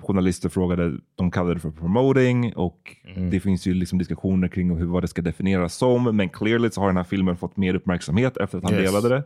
[0.00, 2.96] journalister frågade, de kallade det för promoting och
[3.30, 6.16] det finns ju liksom diskussioner kring hur, vad det ska definieras som.
[6.16, 8.82] Men clearly så har den här filmen fått mer uppmärksamhet efter att han Yes.
[8.92, 9.22] delade det.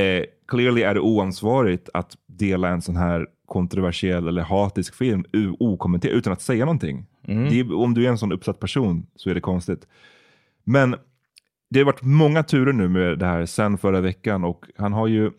[0.00, 5.24] Eh, clearly är det oansvarigt att dela en sån här kontroversiell eller hatisk film
[5.58, 7.06] okommenterad utan att säga någonting.
[7.50, 9.86] Det är, om du är en sån uppsatt person så är det konstigt.
[10.64, 10.96] Men
[11.70, 15.06] det har varit många turer nu med det här sen förra veckan och han har
[15.06, 15.30] ju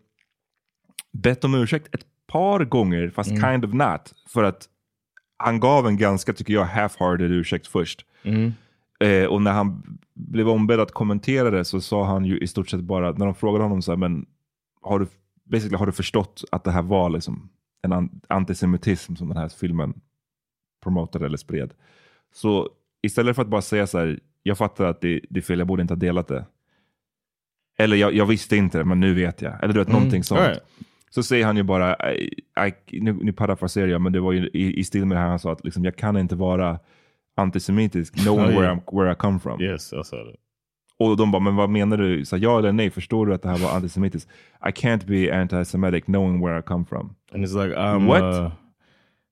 [1.11, 4.13] bett om ursäkt ett par gånger, fast kind of not.
[4.27, 4.69] För att
[5.37, 8.05] han gav en ganska, tycker jag, half-hearted ursäkt först.
[8.99, 12.69] Eh, och när han blev ombedd att kommentera det så sa han ju i stort
[12.69, 14.25] sett bara, när de frågade honom så här, men
[14.81, 15.07] har du,
[15.45, 17.49] basically, har du förstått att det här var liksom
[17.81, 20.01] en an- antisemitism som den här filmen
[20.83, 21.73] promotade eller spred?
[22.33, 22.69] Så
[23.01, 25.67] istället för att bara säga så här, jag fattar att det, det är fel, jag
[25.67, 26.45] borde inte ha delat det.
[27.77, 29.63] Eller jag, jag visste inte, men nu vet jag.
[29.63, 30.41] Eller du vet, någonting sånt.
[30.41, 30.63] Right.
[31.09, 32.41] Så säger han ju bara, I,
[32.87, 35.29] I, nu, nu parafraserar jag, men det var ju i, i stil med det här
[35.29, 36.79] han sa att liksom, jag kan inte vara
[37.35, 39.61] antisemitisk, knowing where, I'm, where I come from.
[39.61, 40.39] Yes, I saw that.
[40.99, 42.25] Och de bara, men vad menar du?
[42.25, 44.29] Så ja eller nej, förstår du att det här var antisemitiskt?
[44.65, 47.15] I can't be anti-semitic knowing where I come from.
[47.33, 48.21] And it's like I'm What?
[48.21, 48.51] Uh,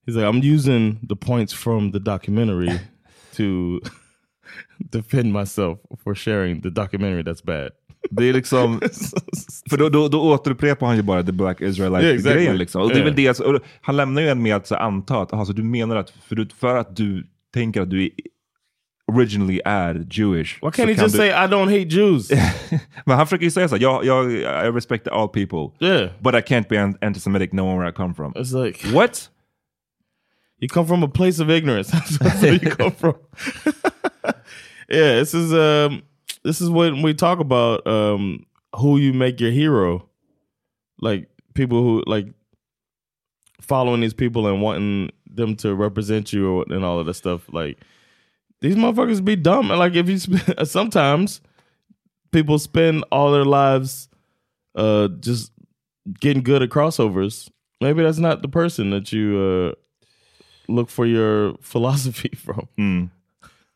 [0.08, 2.80] He's like, I'm using the points from the documentary
[3.36, 3.82] to
[4.92, 7.72] defend myself for sharing the documentary that's bad.
[8.10, 8.80] Det är liksom,
[9.70, 12.54] för då, då, då återupprepar han ju bara the black Israelite Yeah, exactly.
[12.54, 12.82] Liksom.
[12.82, 13.36] Och det är väl Yeah.
[13.38, 16.10] det, och han lämnar ju en med att så, anta att alltså, du menar att
[16.10, 18.10] för, för att du tänker att du är,
[19.12, 20.58] originally är Jewish.
[20.62, 22.30] Why can't he just say I don't hate Jews?
[23.06, 25.72] Men han försöker säga så jag, jag, I respect all people.
[25.88, 26.10] Yeah.
[26.20, 28.34] But I can't be an- anti-Semitic knowing where I come from.
[28.36, 29.30] It's like What?
[30.60, 31.92] you come from a place of ignorance.
[32.20, 33.16] That's where you come from.
[34.90, 36.02] yeah, this is um
[36.44, 40.10] this is when we talk about um who you make your hero.
[41.00, 42.28] Like people who like
[43.62, 47.42] following these people and wanting them to represent you and all of that stuff.
[47.54, 47.78] Like
[48.62, 49.72] these motherfuckers be dumb.
[49.72, 51.42] And like if you sp- sometimes
[52.32, 54.10] people spend all their lives
[54.76, 55.52] uh just
[56.20, 57.50] getting good at crossovers.
[57.82, 59.74] Maybe that's not the person that you uh
[60.68, 62.68] look for your philosophy from.
[62.78, 63.10] Mm.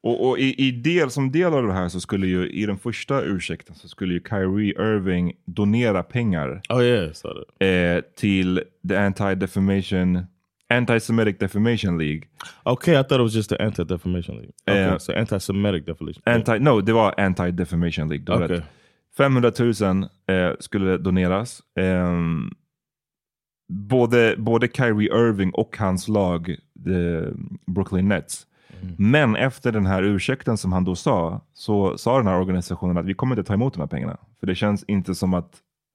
[0.04, 2.78] Och, och i, i del, som del av det här så skulle ju i den
[2.78, 7.12] första ursäkten så skulle ju Kyrie Irving donera pengar Oh yeah,
[7.60, 10.26] eh, till the Anti-Defamation
[10.72, 12.28] Anti-Semitic Defamation League.
[12.66, 14.54] Okay, I thought it was just the Anti-Defamation League.
[14.68, 16.24] Okay, Eh, so anti-Semitic defamation.
[16.26, 18.26] Anti, no, det var Anti-Defamation League.
[18.26, 18.64] Du rätt.
[19.18, 21.62] 500 000 eh, skulle doneras.
[21.80, 22.52] Ehm,
[23.70, 26.56] både, både Kyrie Irving och hans lag,
[26.86, 27.32] the
[27.68, 28.48] Brooklyn Nets.
[28.82, 28.96] Mm.
[28.98, 33.06] Men efter den här ursäkten som han då sa, så sa den här organisationen att
[33.06, 34.18] vi kommer inte ta emot de här pengarna.
[34.40, 35.52] För det känns inte som att...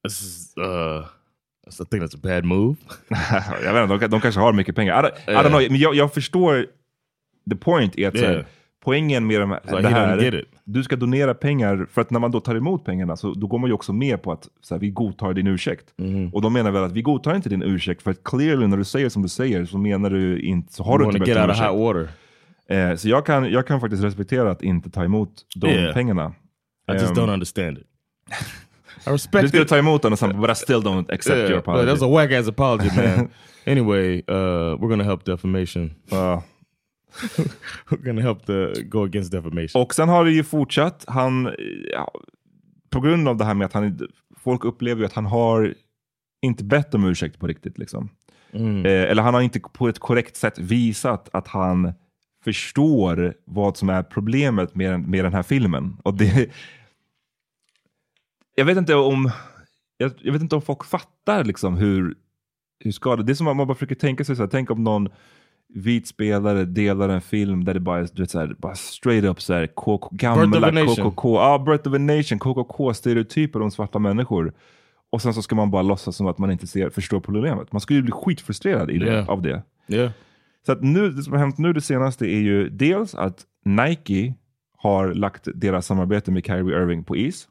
[0.08, 0.54] This
[1.68, 2.76] is, uh, I think that's a bad move.
[3.64, 5.06] jag vet inte, de, de kanske har mycket pengar.
[5.06, 6.66] I don't, I don't know, men jag, jag förstår
[7.50, 8.46] the point är att så här, Yeah.
[8.84, 12.40] poängen med de, like det här, du ska donera pengar, för att när man då
[12.40, 14.90] tar emot pengarna så då går man ju också med på att så här, vi
[14.90, 15.86] godtar din ursäkt.
[15.96, 16.32] Mm-hmm.
[16.32, 18.84] Och de menar väl att vi godtar inte din ursäkt, för att clearly när du
[18.84, 21.72] säger som du säger så menar du inte, så har You du inte of ursäkt.
[21.74, 22.08] water.
[22.68, 25.94] Eh, så jag kan, jag kan faktiskt respektera att inte ta emot de Yeah.
[25.94, 26.34] pengarna.
[26.90, 27.84] I just Ehm, don't understand it.
[28.96, 29.68] I Du respect skulle it.
[29.68, 31.90] ta emot den och sen, but I still don't accept Yeah, your apology.
[31.90, 33.28] that's a whack ass apology, man.
[33.66, 35.94] anyway, uh, we're gonna help defamation.
[36.08, 36.42] Ja.
[37.90, 39.82] we're gonna help the go against defamation.
[39.82, 41.04] Och sen har det ju fortsatt.
[41.08, 41.54] Han,
[41.92, 42.12] ja,
[42.90, 43.98] på grund av det här med att han,
[44.44, 45.74] folk upplever ju att han har
[46.42, 47.78] inte bett om ursäkt på riktigt.
[47.78, 48.08] Liksom.
[48.52, 48.86] Mm.
[48.86, 51.92] Eh, eller han har inte på ett korrekt sätt visat att han
[52.44, 55.96] förstår vad som är problemet med, med den här filmen.
[56.02, 56.50] Och det,
[58.58, 59.30] jag vet inte om
[59.96, 62.14] jag, jag vet inte om folk fattar liksom hur,
[62.84, 63.26] hur skadligt...
[63.26, 65.08] Det är som att man bara försöker tänka sig så här, tänk om någon
[65.74, 69.24] vit spelare delar en film där det bara är du vet, så här, bara straight
[69.24, 70.86] up så här, KK, gamla.
[70.86, 74.52] KKK, ja, Birth of a Nation, KKK-stereotyper om svarta människor.
[75.10, 77.72] Och sen så ska man bara låtsas som att man inte ser, förstår problemet.
[77.72, 79.28] Man skulle ju bli skitfrustrerad i det, Yeah.
[79.28, 79.62] av det.
[79.88, 80.10] Yeah.
[80.66, 84.34] Så att nu, det som har hänt nu det senaste är ju dels att Nike
[84.76, 87.48] har lagt deras samarbete med Kyrie Irving på is.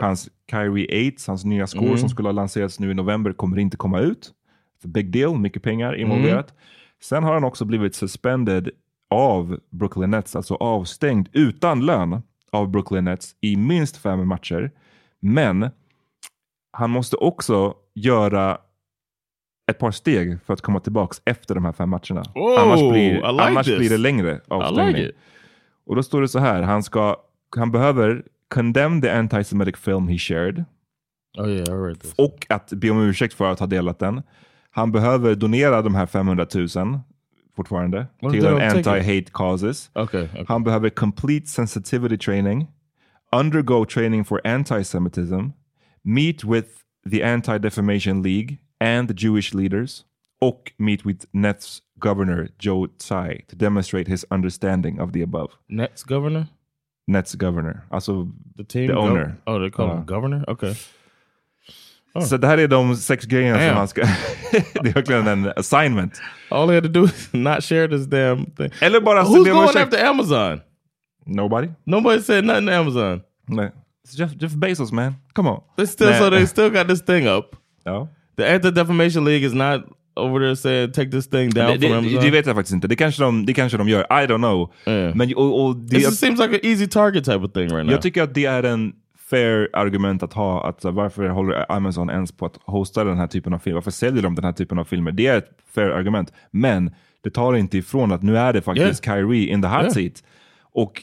[0.00, 1.98] Hans Kyrie 8, hans nya skor Mm.
[1.98, 4.32] som skulle ha lanserats nu i november kommer inte komma ut.
[4.84, 6.54] Big deal, mycket pengar involverat.
[7.02, 8.70] Sen har han också blivit suspended
[9.10, 14.70] av Brooklyn Nets, alltså avstängd utan lön av Brooklyn Nets i minst fem matcher.
[15.20, 15.70] Men
[16.72, 18.58] han måste också göra
[19.70, 22.22] ett par steg för att komma tillbaka efter de här fem matcherna.
[22.34, 23.78] Oh, annars blir, like annars this.
[23.78, 24.96] blir det längre avstängning.
[24.96, 25.12] like.
[25.86, 27.16] Och då står det så här, han, ska,
[27.56, 30.64] han behöver condemn the anti-Semitic film he shared
[31.38, 32.14] Oh yeah, I read this.
[32.16, 34.22] och att be om ursäkt för att ha delat den.
[34.70, 37.00] Han behöver donera de här 500 000
[37.56, 39.90] fortfarande Well, till en anti-hate causes.
[39.94, 40.44] Okay, okay.
[40.48, 42.66] Han behöver complete sensitivity training,
[43.36, 45.48] undergo training for anti-Semitism,
[46.02, 46.68] meet with
[47.10, 50.04] the Anti-Defamation League and the Jewish leaders
[50.40, 55.48] och meet with Nets governor Joe Tsai to demonstrate his understanding of the above.
[55.68, 56.46] Nets governor?
[57.06, 59.36] Nets governor, alltså The team the owner.
[59.46, 59.92] Oh, they call Ja.
[59.92, 60.06] him uh-huh.
[60.06, 60.44] governor?
[60.50, 60.74] Okay.
[62.14, 62.22] Oh.
[62.22, 63.68] Så det här är de sex grejerna Damn.
[63.68, 64.00] som han ska...
[64.82, 66.20] det är verkligen en assignment.
[66.50, 68.70] All he had to do is not share this damn thing.
[68.80, 69.76] Eller bara Who's going ursäkt.
[69.76, 70.60] after Amazon?
[71.26, 71.68] Nobody.
[71.84, 73.22] Nobody said nothing to Amazon.
[73.48, 73.70] Nej.
[74.04, 75.60] It's Jeff, Jeff Bezos man, come on.
[75.76, 77.56] They still so they still got this thing up.
[77.84, 77.92] Ja.
[78.00, 78.08] Oh.
[78.36, 79.80] The Anti Defamation League is not
[80.16, 82.20] over there saying take this thing down Det, from det, Amazon.
[82.24, 82.88] det vet jag faktiskt inte.
[82.88, 84.00] Det kanske de, det kanske de gör.
[84.00, 84.72] I don't know.
[85.14, 87.90] Men, och, och det, just seems like an easy target type of thing right now.
[87.92, 88.92] jag tycker att det är en
[89.30, 90.68] fair argument att ha.
[90.68, 93.74] Att, så, varför håller Amazon ens på att hosta den här typen av filmer?
[93.76, 95.12] Varför säljer de den här typen av filmer?
[95.12, 96.32] Det är ett fair argument.
[96.50, 96.90] Men
[97.24, 99.92] det tar inte ifrån att nu är det faktiskt Kyrie in the hot Yeah.
[99.92, 100.22] seat.
[100.74, 101.02] Och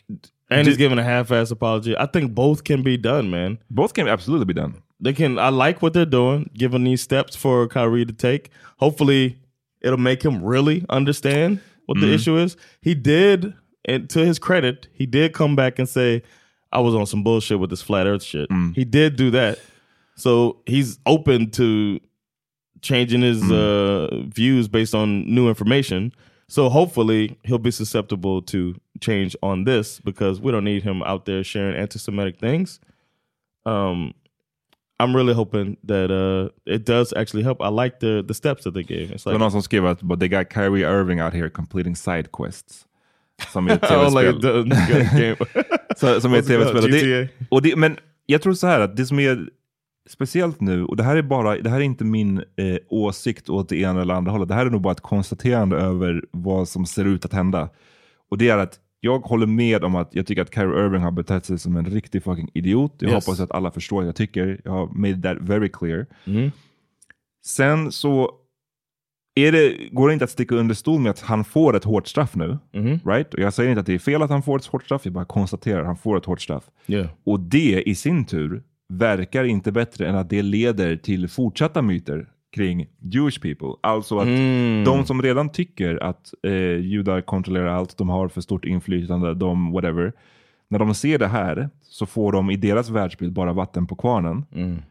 [0.50, 1.92] and he's giving a half-ass apology.
[1.92, 3.58] I think both can be done, man.
[3.68, 4.74] Both can absolutely be done.
[5.04, 5.38] They can.
[5.38, 8.50] I like what they're doing, giving these steps for Kyrie to take.
[8.78, 9.38] Hopefully,
[9.82, 12.14] it'll make him really understand what the Mhm.
[12.16, 12.56] issue is.
[12.82, 13.54] He did,
[13.86, 16.24] and to his credit, he did come back and say,
[16.72, 19.60] "I was on some bullshit with this flat Earth shit." He did do that,
[20.16, 22.00] so he's open to
[22.82, 26.14] changing his uh, views based on new information.
[26.48, 31.26] So hopefully he'll be susceptible to change on this because we don't need him out
[31.26, 32.80] there sharing anti-Semitic things.
[33.66, 34.14] Um,
[35.00, 37.62] I'm really hoping that uh, it does actually help.
[37.62, 39.14] I like the the steps that they gave.
[39.14, 41.50] It's Det var like någon som skrev att but they got Kyrie Irving out here
[41.50, 42.86] completing side quests.
[43.54, 46.22] Som i ett like tv-spel.
[46.22, 47.28] som i ett tv-spel.
[47.50, 49.50] Och det, men jag tror så här att det som är
[50.10, 53.70] speciellt nu, och det här är bara, det här är inte min eh, åsikt åt
[53.70, 54.48] det ena eller andra hållet.
[54.48, 57.70] Det här är nog bara ett konstaterande över vad som ser ut att hända.
[58.30, 61.12] Och det är att jag håller med om att jag tycker att Kyrie Irving har
[61.12, 62.94] betett sig som en riktig fucking idiot.
[63.00, 63.26] Jag Yes.
[63.26, 64.62] hoppas att alla förstår vad jag tycker.
[64.64, 66.06] Jag har made that very clear.
[66.26, 66.52] Mm.
[67.46, 68.32] Sen så
[69.36, 72.36] det, går det inte att sticka under stol med att han får ett hårt straff
[72.36, 72.58] nu.
[72.72, 73.00] Mm-hmm.
[73.14, 73.34] Right?
[73.34, 75.14] Och jag säger inte att det är fel att han får ett hårt straff, jag
[75.14, 76.64] bara konstaterar att han får ett hårt straff.
[76.88, 77.08] Yeah.
[77.24, 78.64] Och det i sin tur
[78.94, 83.68] verkar inte bättre än att det leder till fortsatta myter kring Jewish people.
[83.82, 84.84] Alltså att Mm.
[84.84, 89.72] de som redan tycker att eh, judar kontrollerar allt, de har för stort inflytande, de
[89.72, 90.14] whatever.
[90.70, 94.46] När de ser det här så får de i deras världsbild bara vatten på kvarnen.
[94.56, 94.82] Mm.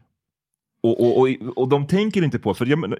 [0.83, 2.99] Och, och, och, och de tänker inte på, för jag, menar,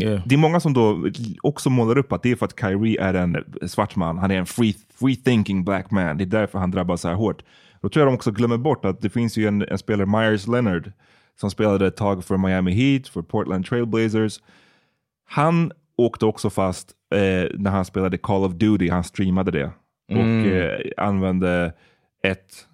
[0.00, 0.22] Yeah.
[0.26, 1.08] det är många som då
[1.42, 3.36] också målar upp att det är för att Kyrie är en
[3.68, 7.00] svart man, han är en free, free thinking black man, det är därför han drabbas
[7.00, 7.42] så här hårt.
[7.80, 10.46] Då tror jag de också glömmer bort att det finns ju en, en spelare, Myers
[10.46, 10.92] Leonard,
[11.40, 14.40] som spelade ett tag för Miami Heat, för Portland Trailblazers.
[15.28, 19.70] Han åkte också fast eh, när han spelade Call of Duty, han streamade det.
[20.12, 20.40] Mm.
[20.40, 21.72] Och eh, använde
[22.22, 22.66] ett,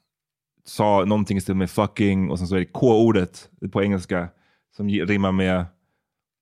[0.65, 4.29] sa någonting i stil med fucking och sen så är det K-ordet på engelska
[4.77, 5.65] som rimmar med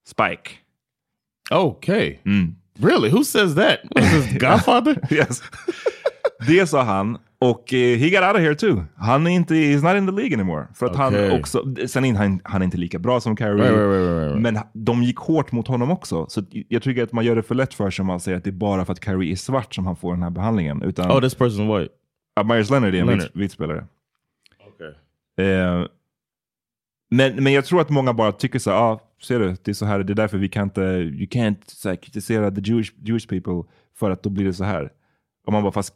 [0.07, 0.51] Spike.
[1.51, 2.17] Okay.
[2.25, 2.55] Mm.
[2.79, 3.09] Really?
[3.09, 3.79] Who says that?
[4.39, 5.13] Godfather?
[5.13, 5.41] yes.
[6.47, 7.17] Det sa han.
[7.41, 8.83] Och eh, he got out of here too.
[8.95, 10.67] Han är inte, he's not in the league anymore.
[10.73, 11.29] För att Okay.
[11.29, 13.53] han också, sen är han, han är inte lika bra som Kyrie.
[13.55, 14.41] Right, right, right.
[14.41, 16.25] Men de gick hårt mot honom också.
[16.29, 18.43] Så jag tycker att man gör det för lätt för sig om man säger att
[18.43, 20.81] det är bara för att Kyrie är svart som han får den här behandlingen.
[20.83, 21.93] Utan, Oh, this person's white.
[22.35, 23.23] Ja, Myers Leonard är en Leonard.
[23.23, 23.85] vit, vit spelare.
[24.73, 25.45] Okay.
[25.47, 25.85] Eh,
[27.11, 29.73] men, men jag tror att många bara tycker så här, ah, ser du, det är
[29.73, 32.91] så här, det är därför vi kan inte, you can't så här, kritisera the Jewish,
[33.03, 33.63] Jewish people
[33.99, 34.91] för att då blir det så här.
[35.47, 35.93] Och man bara, fast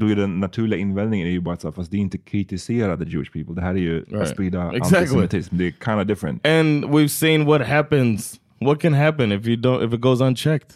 [0.00, 3.32] då är den naturliga invändningen är ju bara fast det är inte kritisera the Jewish
[3.32, 4.14] people, det här är ju Right.
[4.22, 4.98] att sprida Exactly.
[4.98, 6.46] antisemitism, det är kind of different.
[6.46, 8.40] And we've seen what happens.
[8.60, 10.70] What can happen if you don't if it goes unchecked?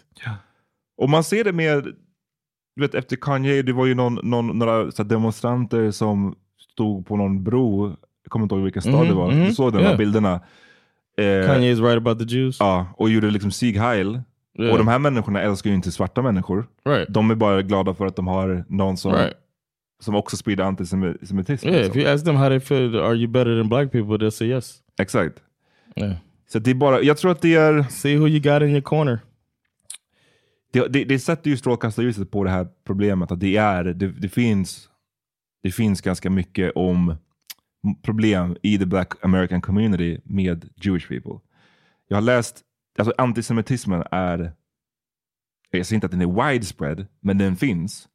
[0.98, 1.84] Och man ser det med,
[2.76, 6.34] du vet efter Kanye, det var ju någon, någon, några demonstranter som
[6.72, 7.88] stod på någon bro,
[8.22, 9.98] jag kommer inte ihåg vilken stad Mhm, det var, mhm, du såg de här yeah.
[9.98, 10.40] bilderna.
[11.18, 12.56] Eh, Kanye is right about the Jews.
[12.60, 14.20] Ja, och gjorde liksom Sieg Heil.
[14.58, 14.72] Yeah.
[14.72, 16.66] Och de här människorna älskar ju inte svarta människor.
[16.88, 17.08] Right.
[17.08, 19.34] De är bara glada för att de har någon som, Right.
[20.00, 21.68] som också sprider antisemitism.
[21.68, 22.00] Yeah, liksom.
[22.00, 24.16] if you ask them how they feel, are you better than black people?
[24.16, 24.78] They'll say yes.
[25.00, 25.34] Exakt.
[25.96, 26.14] Yeah.
[26.48, 27.82] Så det är bara, jag tror att det är...
[27.82, 29.18] See who you got in your corner.
[30.72, 34.28] Det, det, det sätter ju strålkastarljuset på det här problemet att det är, det, det
[34.28, 34.88] finns
[35.62, 37.14] det finns ganska mycket om
[38.02, 41.40] problem i the black American community med Jewish people.
[42.08, 42.60] Jag har läst,
[42.98, 44.52] alltså antisemitismen är,
[45.70, 48.08] jag säger inte att den är widespread, men den finns.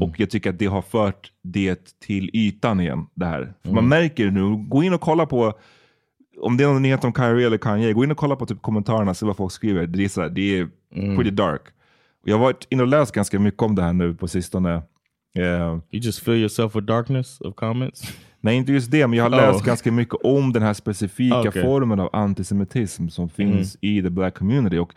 [0.00, 3.06] Och jag tycker att det har fört det till ytan igen.
[3.14, 3.54] Det här.
[3.64, 5.54] För Man märker nu, gå in och kolla på,
[6.40, 8.62] om det är någon nyhet om Kyrie eller Kanye, gå in och kolla på typ
[8.62, 9.86] kommentarerna, se vad folk skriver.
[9.86, 10.68] Det är, så här, det är
[11.16, 11.62] pretty dark.
[12.24, 14.82] Jag har varit inne och läst ganska mycket om det här nu på sistone.
[15.34, 18.02] Eh, You just fill yourself with darkness of comments.
[18.40, 19.36] Nej, inte just det, men jag har Oh.
[19.52, 21.62] läst ganska mycket om den här specifika Okej.
[21.62, 24.78] formen av antisemitism som finns i the black community.
[24.78, 24.94] Och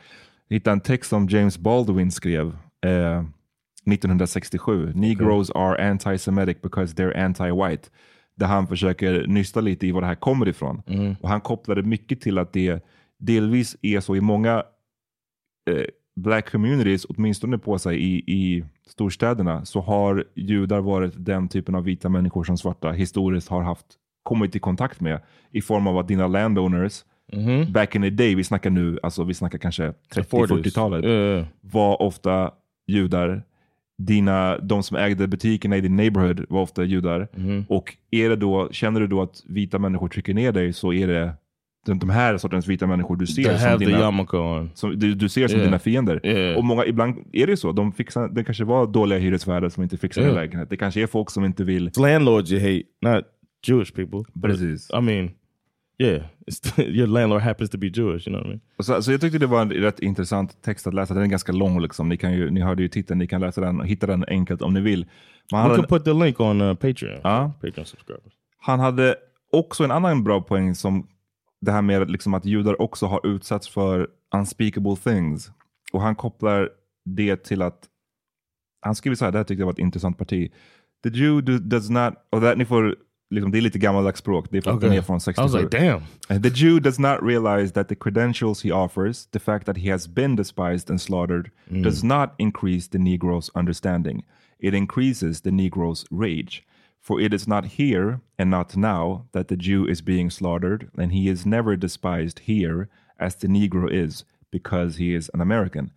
[0.48, 2.48] jag hittade en text som James Baldwin skrev
[2.86, 3.24] eh,
[3.86, 4.92] 1967.
[4.96, 7.90] Negroes are anti-semitic because they're anti-white.
[8.36, 10.82] Där han försöker nysta lite i var det här kommer ifrån.
[11.22, 12.86] Och han kopplade mycket till att det
[13.20, 14.64] delvis är så i många
[15.70, 15.84] eh,
[16.16, 21.84] black communities, åtminstone på sig i, i storstäderna, så har judar varit den typen av
[21.84, 23.86] vita människor som svarta historiskt har haft
[24.24, 25.20] kommit i kontakt med
[25.52, 27.04] i form av att dina landowners
[27.70, 31.46] back in the day, vi snackar nu, alltså vi snackar kanske 30-40-talet, Yeah.
[31.62, 32.52] var ofta
[32.88, 33.44] judar.
[33.98, 37.28] Dina, de som ägde butikerna i din neighborhood var ofta judar.
[37.70, 41.08] Och är det då, känner du då att vita människor trycker ner dig så är
[41.08, 41.34] det
[41.86, 44.28] de, de här sortens vita människor du ser som dina,
[44.74, 45.68] som, du, du ser som Yeah.
[45.68, 46.26] dina fiender.
[46.26, 46.58] Yeah.
[46.58, 47.72] Och många, ibland är det så.
[47.72, 50.38] De fixar, det kanske var dåliga hyresvärdar som inte fixade Yeah.
[50.38, 50.70] en lägenhet.
[50.70, 51.90] Det kanske är folk som inte vill...
[51.90, 53.26] It's landlords you hate, not
[53.68, 54.24] Jewish people.
[54.34, 54.90] But, Precis.
[54.92, 55.32] I mean,
[55.98, 56.24] Yeah,
[56.78, 58.62] your landlord happens to be Jewish, you know what I mean?
[58.80, 61.14] Så, så jag tyckte det var en rätt intressant text att läsa.
[61.14, 61.82] Den är ganska lång.
[61.82, 62.10] Liksom.
[62.10, 64.62] Ni, kan ju, ni hörde ju titeln, ni kan läsa den och hitta den enkelt
[64.62, 65.06] om ni vill.
[65.52, 67.20] Men han We can put the link on uh, Patreon.
[67.24, 67.52] Ja.
[67.62, 68.34] Patreon subscribers.
[68.60, 69.16] Han hade
[69.52, 71.08] också en annan bra poäng som
[71.64, 75.52] det här med liksom att judar också har utsatts för unspeakable things.
[75.94, 76.70] Och han kopplar
[77.06, 77.86] det till att,
[78.82, 80.52] han skriver så här, det här tyckte jag var ett intressant parti.
[81.04, 82.96] The Jew do, does not, och det, här, ni får,
[83.30, 84.90] liksom, det är lite gammaldags språk, det är för Okay.
[84.90, 85.44] den är från I 67.
[85.54, 85.78] was like,
[86.30, 86.42] damn.
[86.42, 90.08] The Jew does not realize that the credentials he offers, the fact that he has
[90.08, 91.84] been despised and slaughtered, Mm.
[91.84, 94.24] does not increase the Negro's understanding.
[94.60, 96.64] It increases the Negro's rage.
[97.04, 101.12] For it is not here and not now that the Jew is being slaughtered, and
[101.12, 102.88] he is never despised here
[103.20, 105.92] as the Negro is, because he is an American.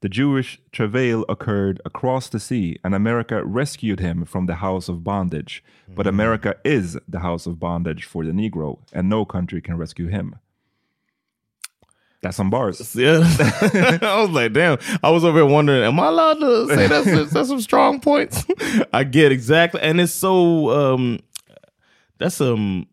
[0.00, 5.02] The Jewish travail occurred across the sea, and America rescued him from the house of
[5.02, 5.64] bondage.
[5.88, 6.10] But mm.
[6.10, 10.36] America is the house of bondage for the Negro, and no country can rescue him.
[12.24, 12.96] That's some bars.
[12.96, 13.20] Yeah,
[14.02, 14.78] I was like, damn.
[15.02, 18.46] I was over here wondering, am I allowed to say that's, that's some strong points?
[18.92, 21.18] I get exactly, and it's so um,
[22.18, 22.86] that's um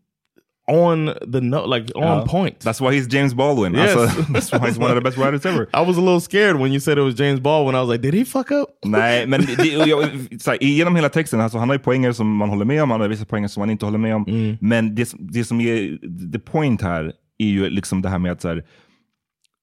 [0.68, 2.24] on the note, like on Yeah.
[2.26, 2.60] point.
[2.60, 3.74] That's why he's James Baldwin.
[3.74, 3.96] Yes.
[3.96, 5.66] Alltså, that's why he's one of the best writers ever.
[5.74, 7.74] I was a little scared when you said it was James Baldwin.
[7.74, 8.68] I was like, did he fuck up?
[8.84, 12.48] Nej, men det, så här, genom hela texten, alltså, han har ju poänger som man
[12.48, 14.56] håller med om, han har vissa poänger som man inte håller med om.
[14.60, 15.98] Men det, det som är
[16.32, 18.64] the point här är ju liksom det här med att så här,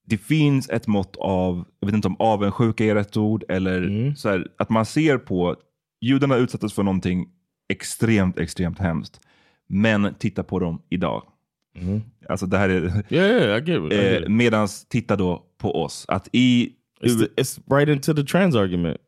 [0.06, 4.28] det finns ett mått av, jag vet inte om avundsjuka är rätt ord, eller så
[4.28, 5.56] här, att man ser på,
[6.00, 7.28] judarna utsattes för någonting
[7.68, 9.20] extremt, extremt hemskt.
[9.68, 11.22] Men titta på dem idag.
[12.28, 13.04] Alltså det här är...
[13.08, 16.04] Yeah, yeah, Eh, medans titta då på oss.
[16.08, 16.72] Att i...
[17.00, 18.98] It's, the, it's right into the trans argument.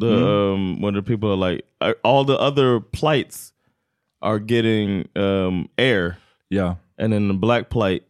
[0.00, 0.22] The Mm.
[0.22, 3.52] um, when the people are like, uh, all the other plights
[4.20, 6.16] are getting um, air.
[6.50, 6.76] Yeah.
[7.00, 8.02] and then the black plight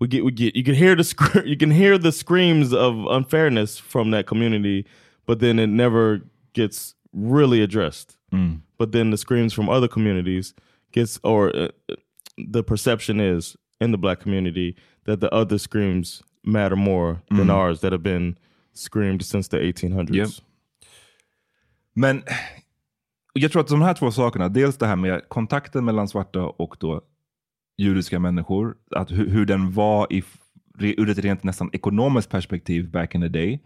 [0.00, 2.94] we get we get you can hear the scr- you can hear the screams of
[3.10, 4.84] unfairness from that community
[5.26, 6.20] but then it never
[6.54, 8.60] gets really addressed Mm.
[8.78, 10.54] but then the screams from other communities
[10.92, 11.68] gets or uh,
[12.52, 14.74] the perception is in the black community
[15.04, 17.54] that the other screams matter more than Mm.
[17.54, 18.36] ours that have been
[18.72, 20.28] screamed since the 1800s Yep.
[21.94, 22.22] Men
[23.32, 26.76] jag tror att de här två sakerna, dels det här med kontakten mellan svarta och
[26.80, 27.00] då
[27.80, 30.22] judiska människor, att hur, hur den var i,
[30.80, 33.60] ur ett rent nästan ekonomiskt perspektiv back in the day.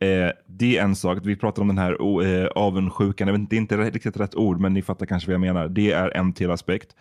[0.00, 1.18] Eh, det är en sak.
[1.22, 1.92] Vi pratar om den här
[2.24, 5.28] eh, avundsjukan, jag vet, inte- det är inte riktigt rätt ord, men ni fattar kanske
[5.28, 5.68] vad jag menar.
[5.68, 6.96] Det är en till aspekt.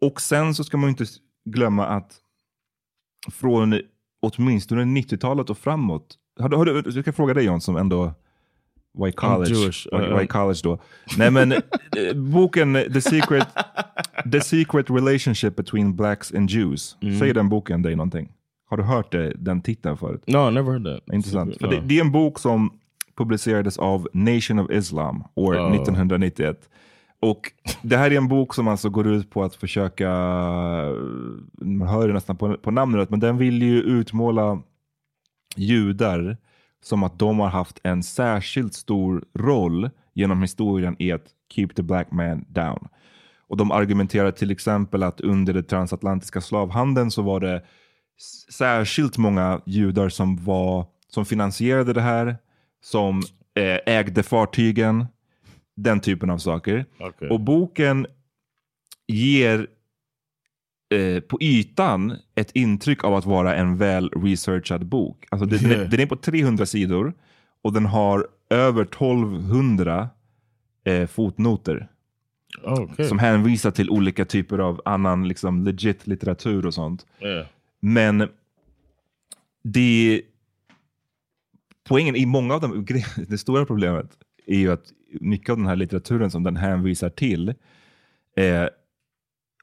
[0.00, 1.04] Och sen så ska man ju inte
[1.50, 2.12] glömma att
[3.32, 3.80] från
[4.22, 8.12] åtminstone 90-talet och framåt, har du, har du, jag ska fråga dig John som ändå
[9.08, 9.54] i college.
[9.54, 9.86] Jewish.
[9.92, 10.78] Uh, i college då.
[11.18, 11.60] Nej men eh,
[12.14, 13.46] boken The Secret,
[14.32, 16.96] The Secret Relationship Between Blacks and Jews.
[17.02, 17.18] Mm.
[17.18, 18.32] Säger den boken dig någonting?
[18.68, 20.22] Har du hört det, den titeln förut?
[20.26, 21.54] no never heard that Intressant.
[21.54, 21.82] Secret, För no.
[21.82, 22.70] det, det är en bok som
[23.16, 25.74] publicerades av Nation of Islam år Oh.
[25.74, 26.68] 1991.
[27.20, 30.08] Och det här är en bok som alltså går ut på att försöka,
[31.60, 34.62] man hör det nästan på, på namnet, men den vill ju utmåla
[35.56, 36.36] judar
[36.82, 41.82] som att de har haft en särskilt stor roll genom historien i att keep the
[41.82, 42.88] black man down.
[43.48, 47.62] Och de argumenterar till exempel att under den transatlantiska slavhandeln så var det
[48.52, 52.36] särskilt många judar som, var, som finansierade det här,
[52.82, 53.22] som
[53.54, 55.06] eh, ägde fartygen,
[55.76, 56.84] den typen av saker.
[56.98, 57.28] Okay.
[57.28, 58.06] Och boken
[59.06, 59.66] ger
[60.90, 65.26] eh, på ytan ett intryck av att vara en väl researchad bok.
[65.30, 65.80] Alltså den, Yeah.
[65.80, 67.14] den, den är på 300 sidor
[67.62, 70.08] och den har över 1200
[70.84, 71.88] eh, fotnoter.
[72.62, 73.08] okay.
[73.08, 77.06] Som hänvisar till olika typer av annan liksom, legit litteratur och sånt.
[77.22, 77.46] yeah
[77.80, 78.28] Men
[79.62, 80.22] det
[81.88, 82.86] poängen i många av de
[83.28, 84.10] det stora problemet
[84.46, 87.48] är ju att mycket av den här litteraturen som den hänvisar till,
[88.36, 88.66] eh,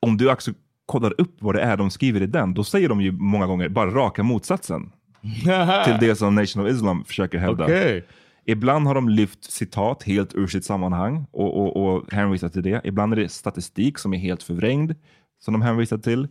[0.02, 0.54] om du också
[0.86, 3.70] kollar upp vad det är de skriver i den, då säger de ju många gånger
[3.70, 4.92] bara raka motsatsen
[5.86, 7.64] till det som Nation of Islam försöker hävda.
[7.64, 8.02] okay
[8.46, 12.82] Ibland har de lyft citat helt ur sitt sammanhang och, och, och hänvisat till det.
[12.84, 14.96] Ibland är det statistik som är helt förvrängd
[15.40, 16.28] som de hänvisar till.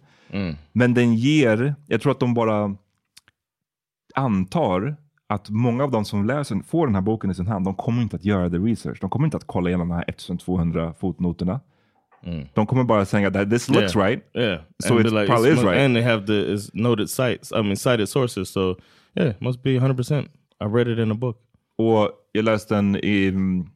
[0.73, 2.77] Men den ger, jag tror att de bara
[4.15, 4.97] antar
[5.27, 8.03] att många av de som läser, får den här boken i sin hand, de kommer
[8.03, 8.99] inte att göra the research.
[9.01, 11.61] De kommer inte att kolla igenom de här 1200 fotnoterna.
[12.55, 14.07] De kommer bara säga att this looks Yeah.
[14.09, 14.23] right.
[14.35, 14.61] Yeah.
[14.85, 15.79] So it like, probably is right.
[15.79, 17.53] And they have the is noted sites.
[17.53, 18.49] I mean cited sources.
[18.53, 18.77] So
[19.15, 20.25] yeah, must be 100%.
[20.61, 21.39] I read it in a book.
[21.79, 23.67] Och jag läste en i, mm,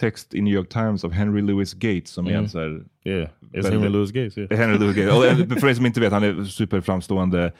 [0.00, 2.48] text i New York Times av Henry Louis Gates som är en Mm.
[2.48, 2.82] så här...
[3.04, 4.38] Yeah, it's Henry Louis Gates.
[4.38, 4.56] Yeah.
[4.60, 5.14] Henry Louis Gates.
[5.18, 7.52] Och, eh, för er som inte vet, han är superframstående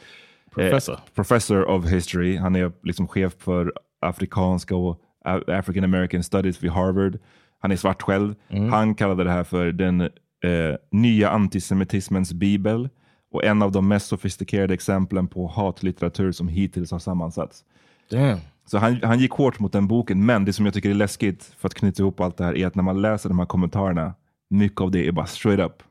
[0.51, 0.93] Professor.
[0.93, 2.37] Eh, professor of history.
[2.37, 5.01] Han är liksom chef för afrikanska och
[5.47, 7.19] African American studies vid Harvard.
[7.59, 8.35] Han är svart själv.
[8.49, 8.71] Mm.
[8.73, 10.09] Han kallade det här för den
[10.43, 12.89] eh, nya antisemitismens bibel
[13.31, 17.63] och en av de mest sofistikerade exemplen på hatlitteratur som hittills har sammansatts.
[18.09, 18.39] Damn.
[18.65, 21.43] Så han, han gick hårt mot den boken, men det som jag tycker är läskigt
[21.43, 24.13] för att knyta ihop allt det här är att när man läser de här kommentarerna,
[24.49, 25.83] mycket av det är bara straight up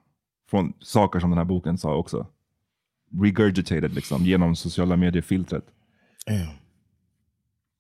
[0.51, 2.27] från saker som den här boken sa också.
[3.23, 5.65] Regurgitated liksom, genom sociala medier-filtret.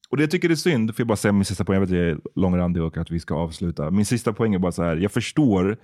[0.08, 1.90] Och det jag tycker är synd, får jag bara säga min sista poäng, jag vet
[1.90, 3.90] att jag är långrandig och att vi ska avsluta.
[3.90, 5.76] Min sista poäng är bara så här, jag förstår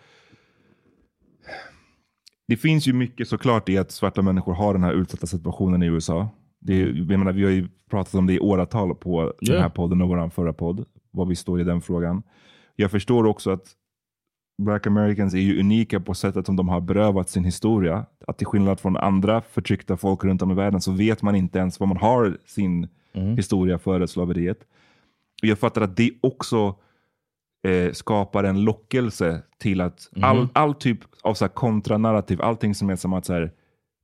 [2.49, 5.87] det finns ju mycket såklart i att svarta människor har den här utsatta situationen i
[5.87, 6.29] USA.
[6.61, 9.63] Det är, jag menar, vi har ju pratat om det i åratal på den Yeah.
[9.63, 12.23] här podden och vår förra podd, vad vi står i den frågan.
[12.77, 13.67] Jag förstår också att
[14.63, 18.07] Black Americans är ju unika på sättet som de har berövat sin historia.
[18.27, 21.59] Att till skillnad från andra förtryckta folk runt om i världen så vet man inte
[21.59, 22.89] ens vad man har sin
[23.37, 24.59] historia före slaveriet.
[25.43, 26.75] Jag fattar att det också
[27.63, 32.91] eh, skapar en lockelse till att all, all typ av så här kontranarrativ, allting som
[32.91, 33.53] är som att så här,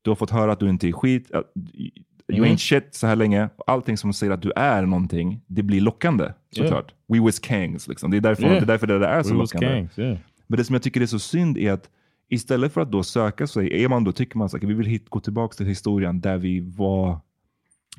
[0.02, 1.44] du har fått höra att du inte är skit, att
[1.74, 1.90] you
[2.38, 2.44] Mm.
[2.44, 3.48] ain't shit så här länge.
[3.66, 6.94] Allting som säger att du är någonting, det blir lockande såklart.
[7.08, 8.10] We was kangs, liksom.
[8.10, 8.54] det, är därför, Yeah.
[8.54, 9.66] det är därför det där är så We lockande.
[9.68, 10.18] gangs, yeah.
[10.46, 11.90] Men det som jag tycker är så synd är att
[12.28, 15.08] istället för att då söka sig, är man då, tycker man att vi vill hit,
[15.08, 17.18] gå tillbaka till historien där vi var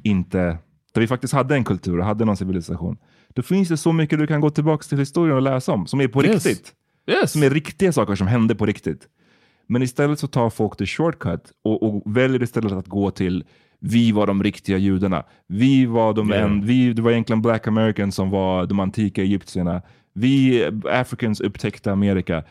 [0.03, 0.57] inte,
[0.93, 2.97] där vi faktiskt hade en kultur och hade någon civilisation.
[3.35, 6.01] Då finns det så mycket du kan gå tillbaka till historien och läsa om, som
[6.01, 6.45] är på Yes.
[6.45, 6.73] riktigt.
[7.07, 7.31] Yes.
[7.31, 9.01] Som är riktiga saker som hände på riktigt.
[9.67, 13.43] Men istället så tar folk the shortcut och, och väljer istället att gå till
[13.81, 15.23] vi var de riktiga judarna.
[15.47, 16.43] Vi var de Yeah.
[16.51, 19.81] en, vi, det var egentligen black americans som var de antika egyptierna.
[20.13, 22.43] Vi africans upptäckte Amerika.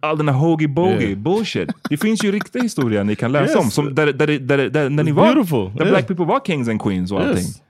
[0.00, 1.18] All den här hoagie bogie Yeah.
[1.18, 1.68] bullshit.
[1.90, 3.64] Det finns ju riktiga historier ni kan läsa Yes.
[3.64, 3.70] om.
[3.70, 5.64] Som, där, där, där, där, där, ni var, beautiful.
[5.74, 5.88] där Yeah.
[5.90, 7.36] black people var kings and queens och allting.
[7.44, 7.62] Yes.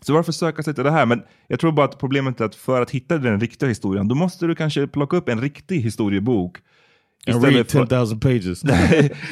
[0.00, 1.06] Så varför söka sig till det här?
[1.06, 4.14] Men jag tror bara att problemet är att för att hitta den riktiga historien, då
[4.14, 6.58] måste du kanske plocka upp en riktig historiebok.
[7.26, 8.62] Read 10,000 pages.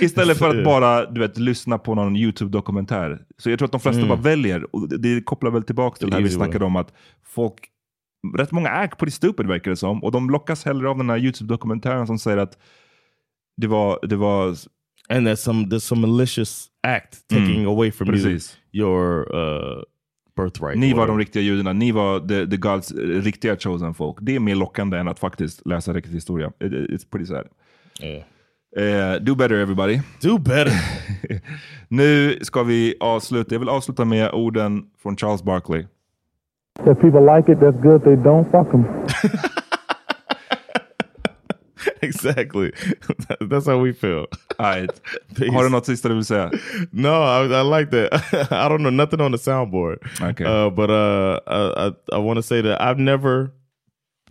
[0.01, 3.23] istället för att bara du vet, lyssna på någon YouTube-dokumentär.
[3.39, 4.09] Så jag tror att de flesta Mm.
[4.09, 6.93] bara väljer, och det, kopplar väl tillbaka till det här vi snackade om, att
[7.27, 7.55] folk,
[8.37, 11.19] rätt många är pretty stupid verkar det som, och de lockas hellre av den här
[11.19, 12.59] YouTube-dokumentären som säger att
[13.57, 14.57] det var, det var
[15.09, 17.67] And there's some there's some malicious act taking Mm.
[17.67, 18.57] away from Precis.
[18.73, 19.83] you your uh,
[20.37, 20.79] birthright.
[20.79, 24.19] Ni var de riktiga judarna, ni var the, the gods eh, riktiga chosen folk.
[24.21, 26.47] Det är mer lockande än att faktiskt läsa riktig historia.
[26.47, 27.47] It, it's pretty sad.
[28.01, 28.25] Yeah.
[28.77, 30.01] Eh, do better everybody.
[30.23, 30.73] Do better.
[31.89, 33.55] nu ska vi avsluta.
[33.55, 35.87] Jag vill avsluta med orden från Charles Barkley.
[36.87, 38.05] If people like it, that's good.
[38.05, 38.85] They don't fuck them.
[42.03, 42.73] exactly.
[43.41, 44.27] That's how we feel.
[44.59, 44.91] Right.
[45.53, 46.51] Har du något sista du vill säga?
[46.91, 48.13] No, I, I like that.
[48.53, 49.99] I don't know nothing on the soundboard.
[50.21, 50.45] Okay.
[50.45, 53.51] Uh, but uh, I, I, I want to say that I've never,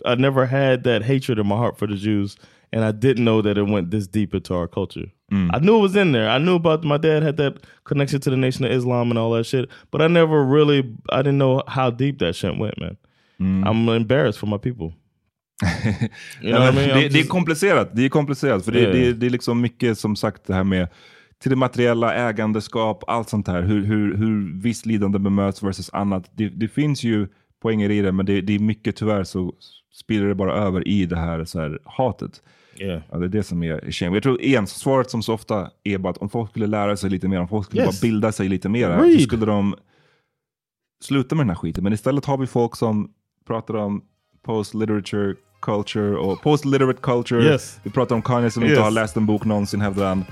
[0.05, 2.37] I never had that hatred in my heart for the Jews,
[2.71, 5.11] and I didn't know that it went this deep into our culture.
[5.51, 6.29] I knew it was in there.
[6.29, 9.31] I knew about my dad had that connection to the Nation of Islam and all
[9.31, 12.97] that shit, but I never really, I didn't know how deep that shit went, man.
[13.65, 14.93] I'm embarrassed for my people.
[16.41, 17.89] Ja, det, det är komplicerat.
[17.95, 18.66] Det är komplicerat.
[18.66, 18.93] För det, Yeah.
[18.93, 20.88] det, det är liksom mycket som sagt det här med
[21.41, 23.61] till det materiella, ägandeskap, allt sånt här.
[23.61, 26.30] Hur, hur, hur visst lidande bemöts versus annat.
[26.36, 27.28] Det, det finns ju
[27.61, 29.53] poänger i det, men det, det är mycket tyvärr så
[29.93, 32.41] spiller det bara över i det här, så här hatet.
[32.78, 33.01] Yeah.
[33.11, 34.16] Ja, det är det som är shame.
[34.16, 37.09] Jag tror igen, svaret som så ofta är bara att om folk skulle lära sig
[37.09, 38.01] lite mer, om folk skulle Yes.
[38.01, 39.14] bara bilda sig lite mer, Read.
[39.14, 39.76] så skulle de
[41.03, 41.84] sluta med den här skiten.
[41.84, 43.09] Men istället har vi folk som
[43.47, 44.01] pratar om
[44.45, 47.43] post-literature culture och post-literate culture.
[47.43, 47.80] Yes.
[47.84, 48.84] Vi pratar om Kanye som inte Yes.
[48.84, 50.26] har läst en bok någonsin, hävdar han.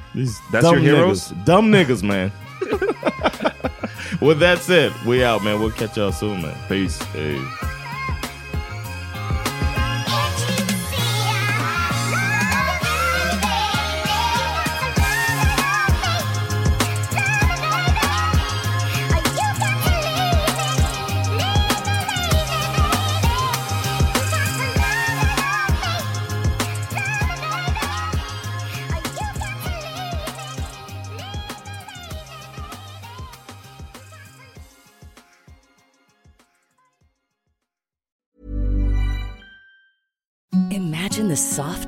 [0.52, 1.32] That's your heroes?
[1.32, 1.46] Niggas.
[1.46, 2.32] Dumb niggas, man.
[4.22, 5.60] With that said, we out, man.
[5.60, 6.54] We'll catch y'all soon, man.
[6.70, 7.00] Peace.
[7.14, 7.71] Peace.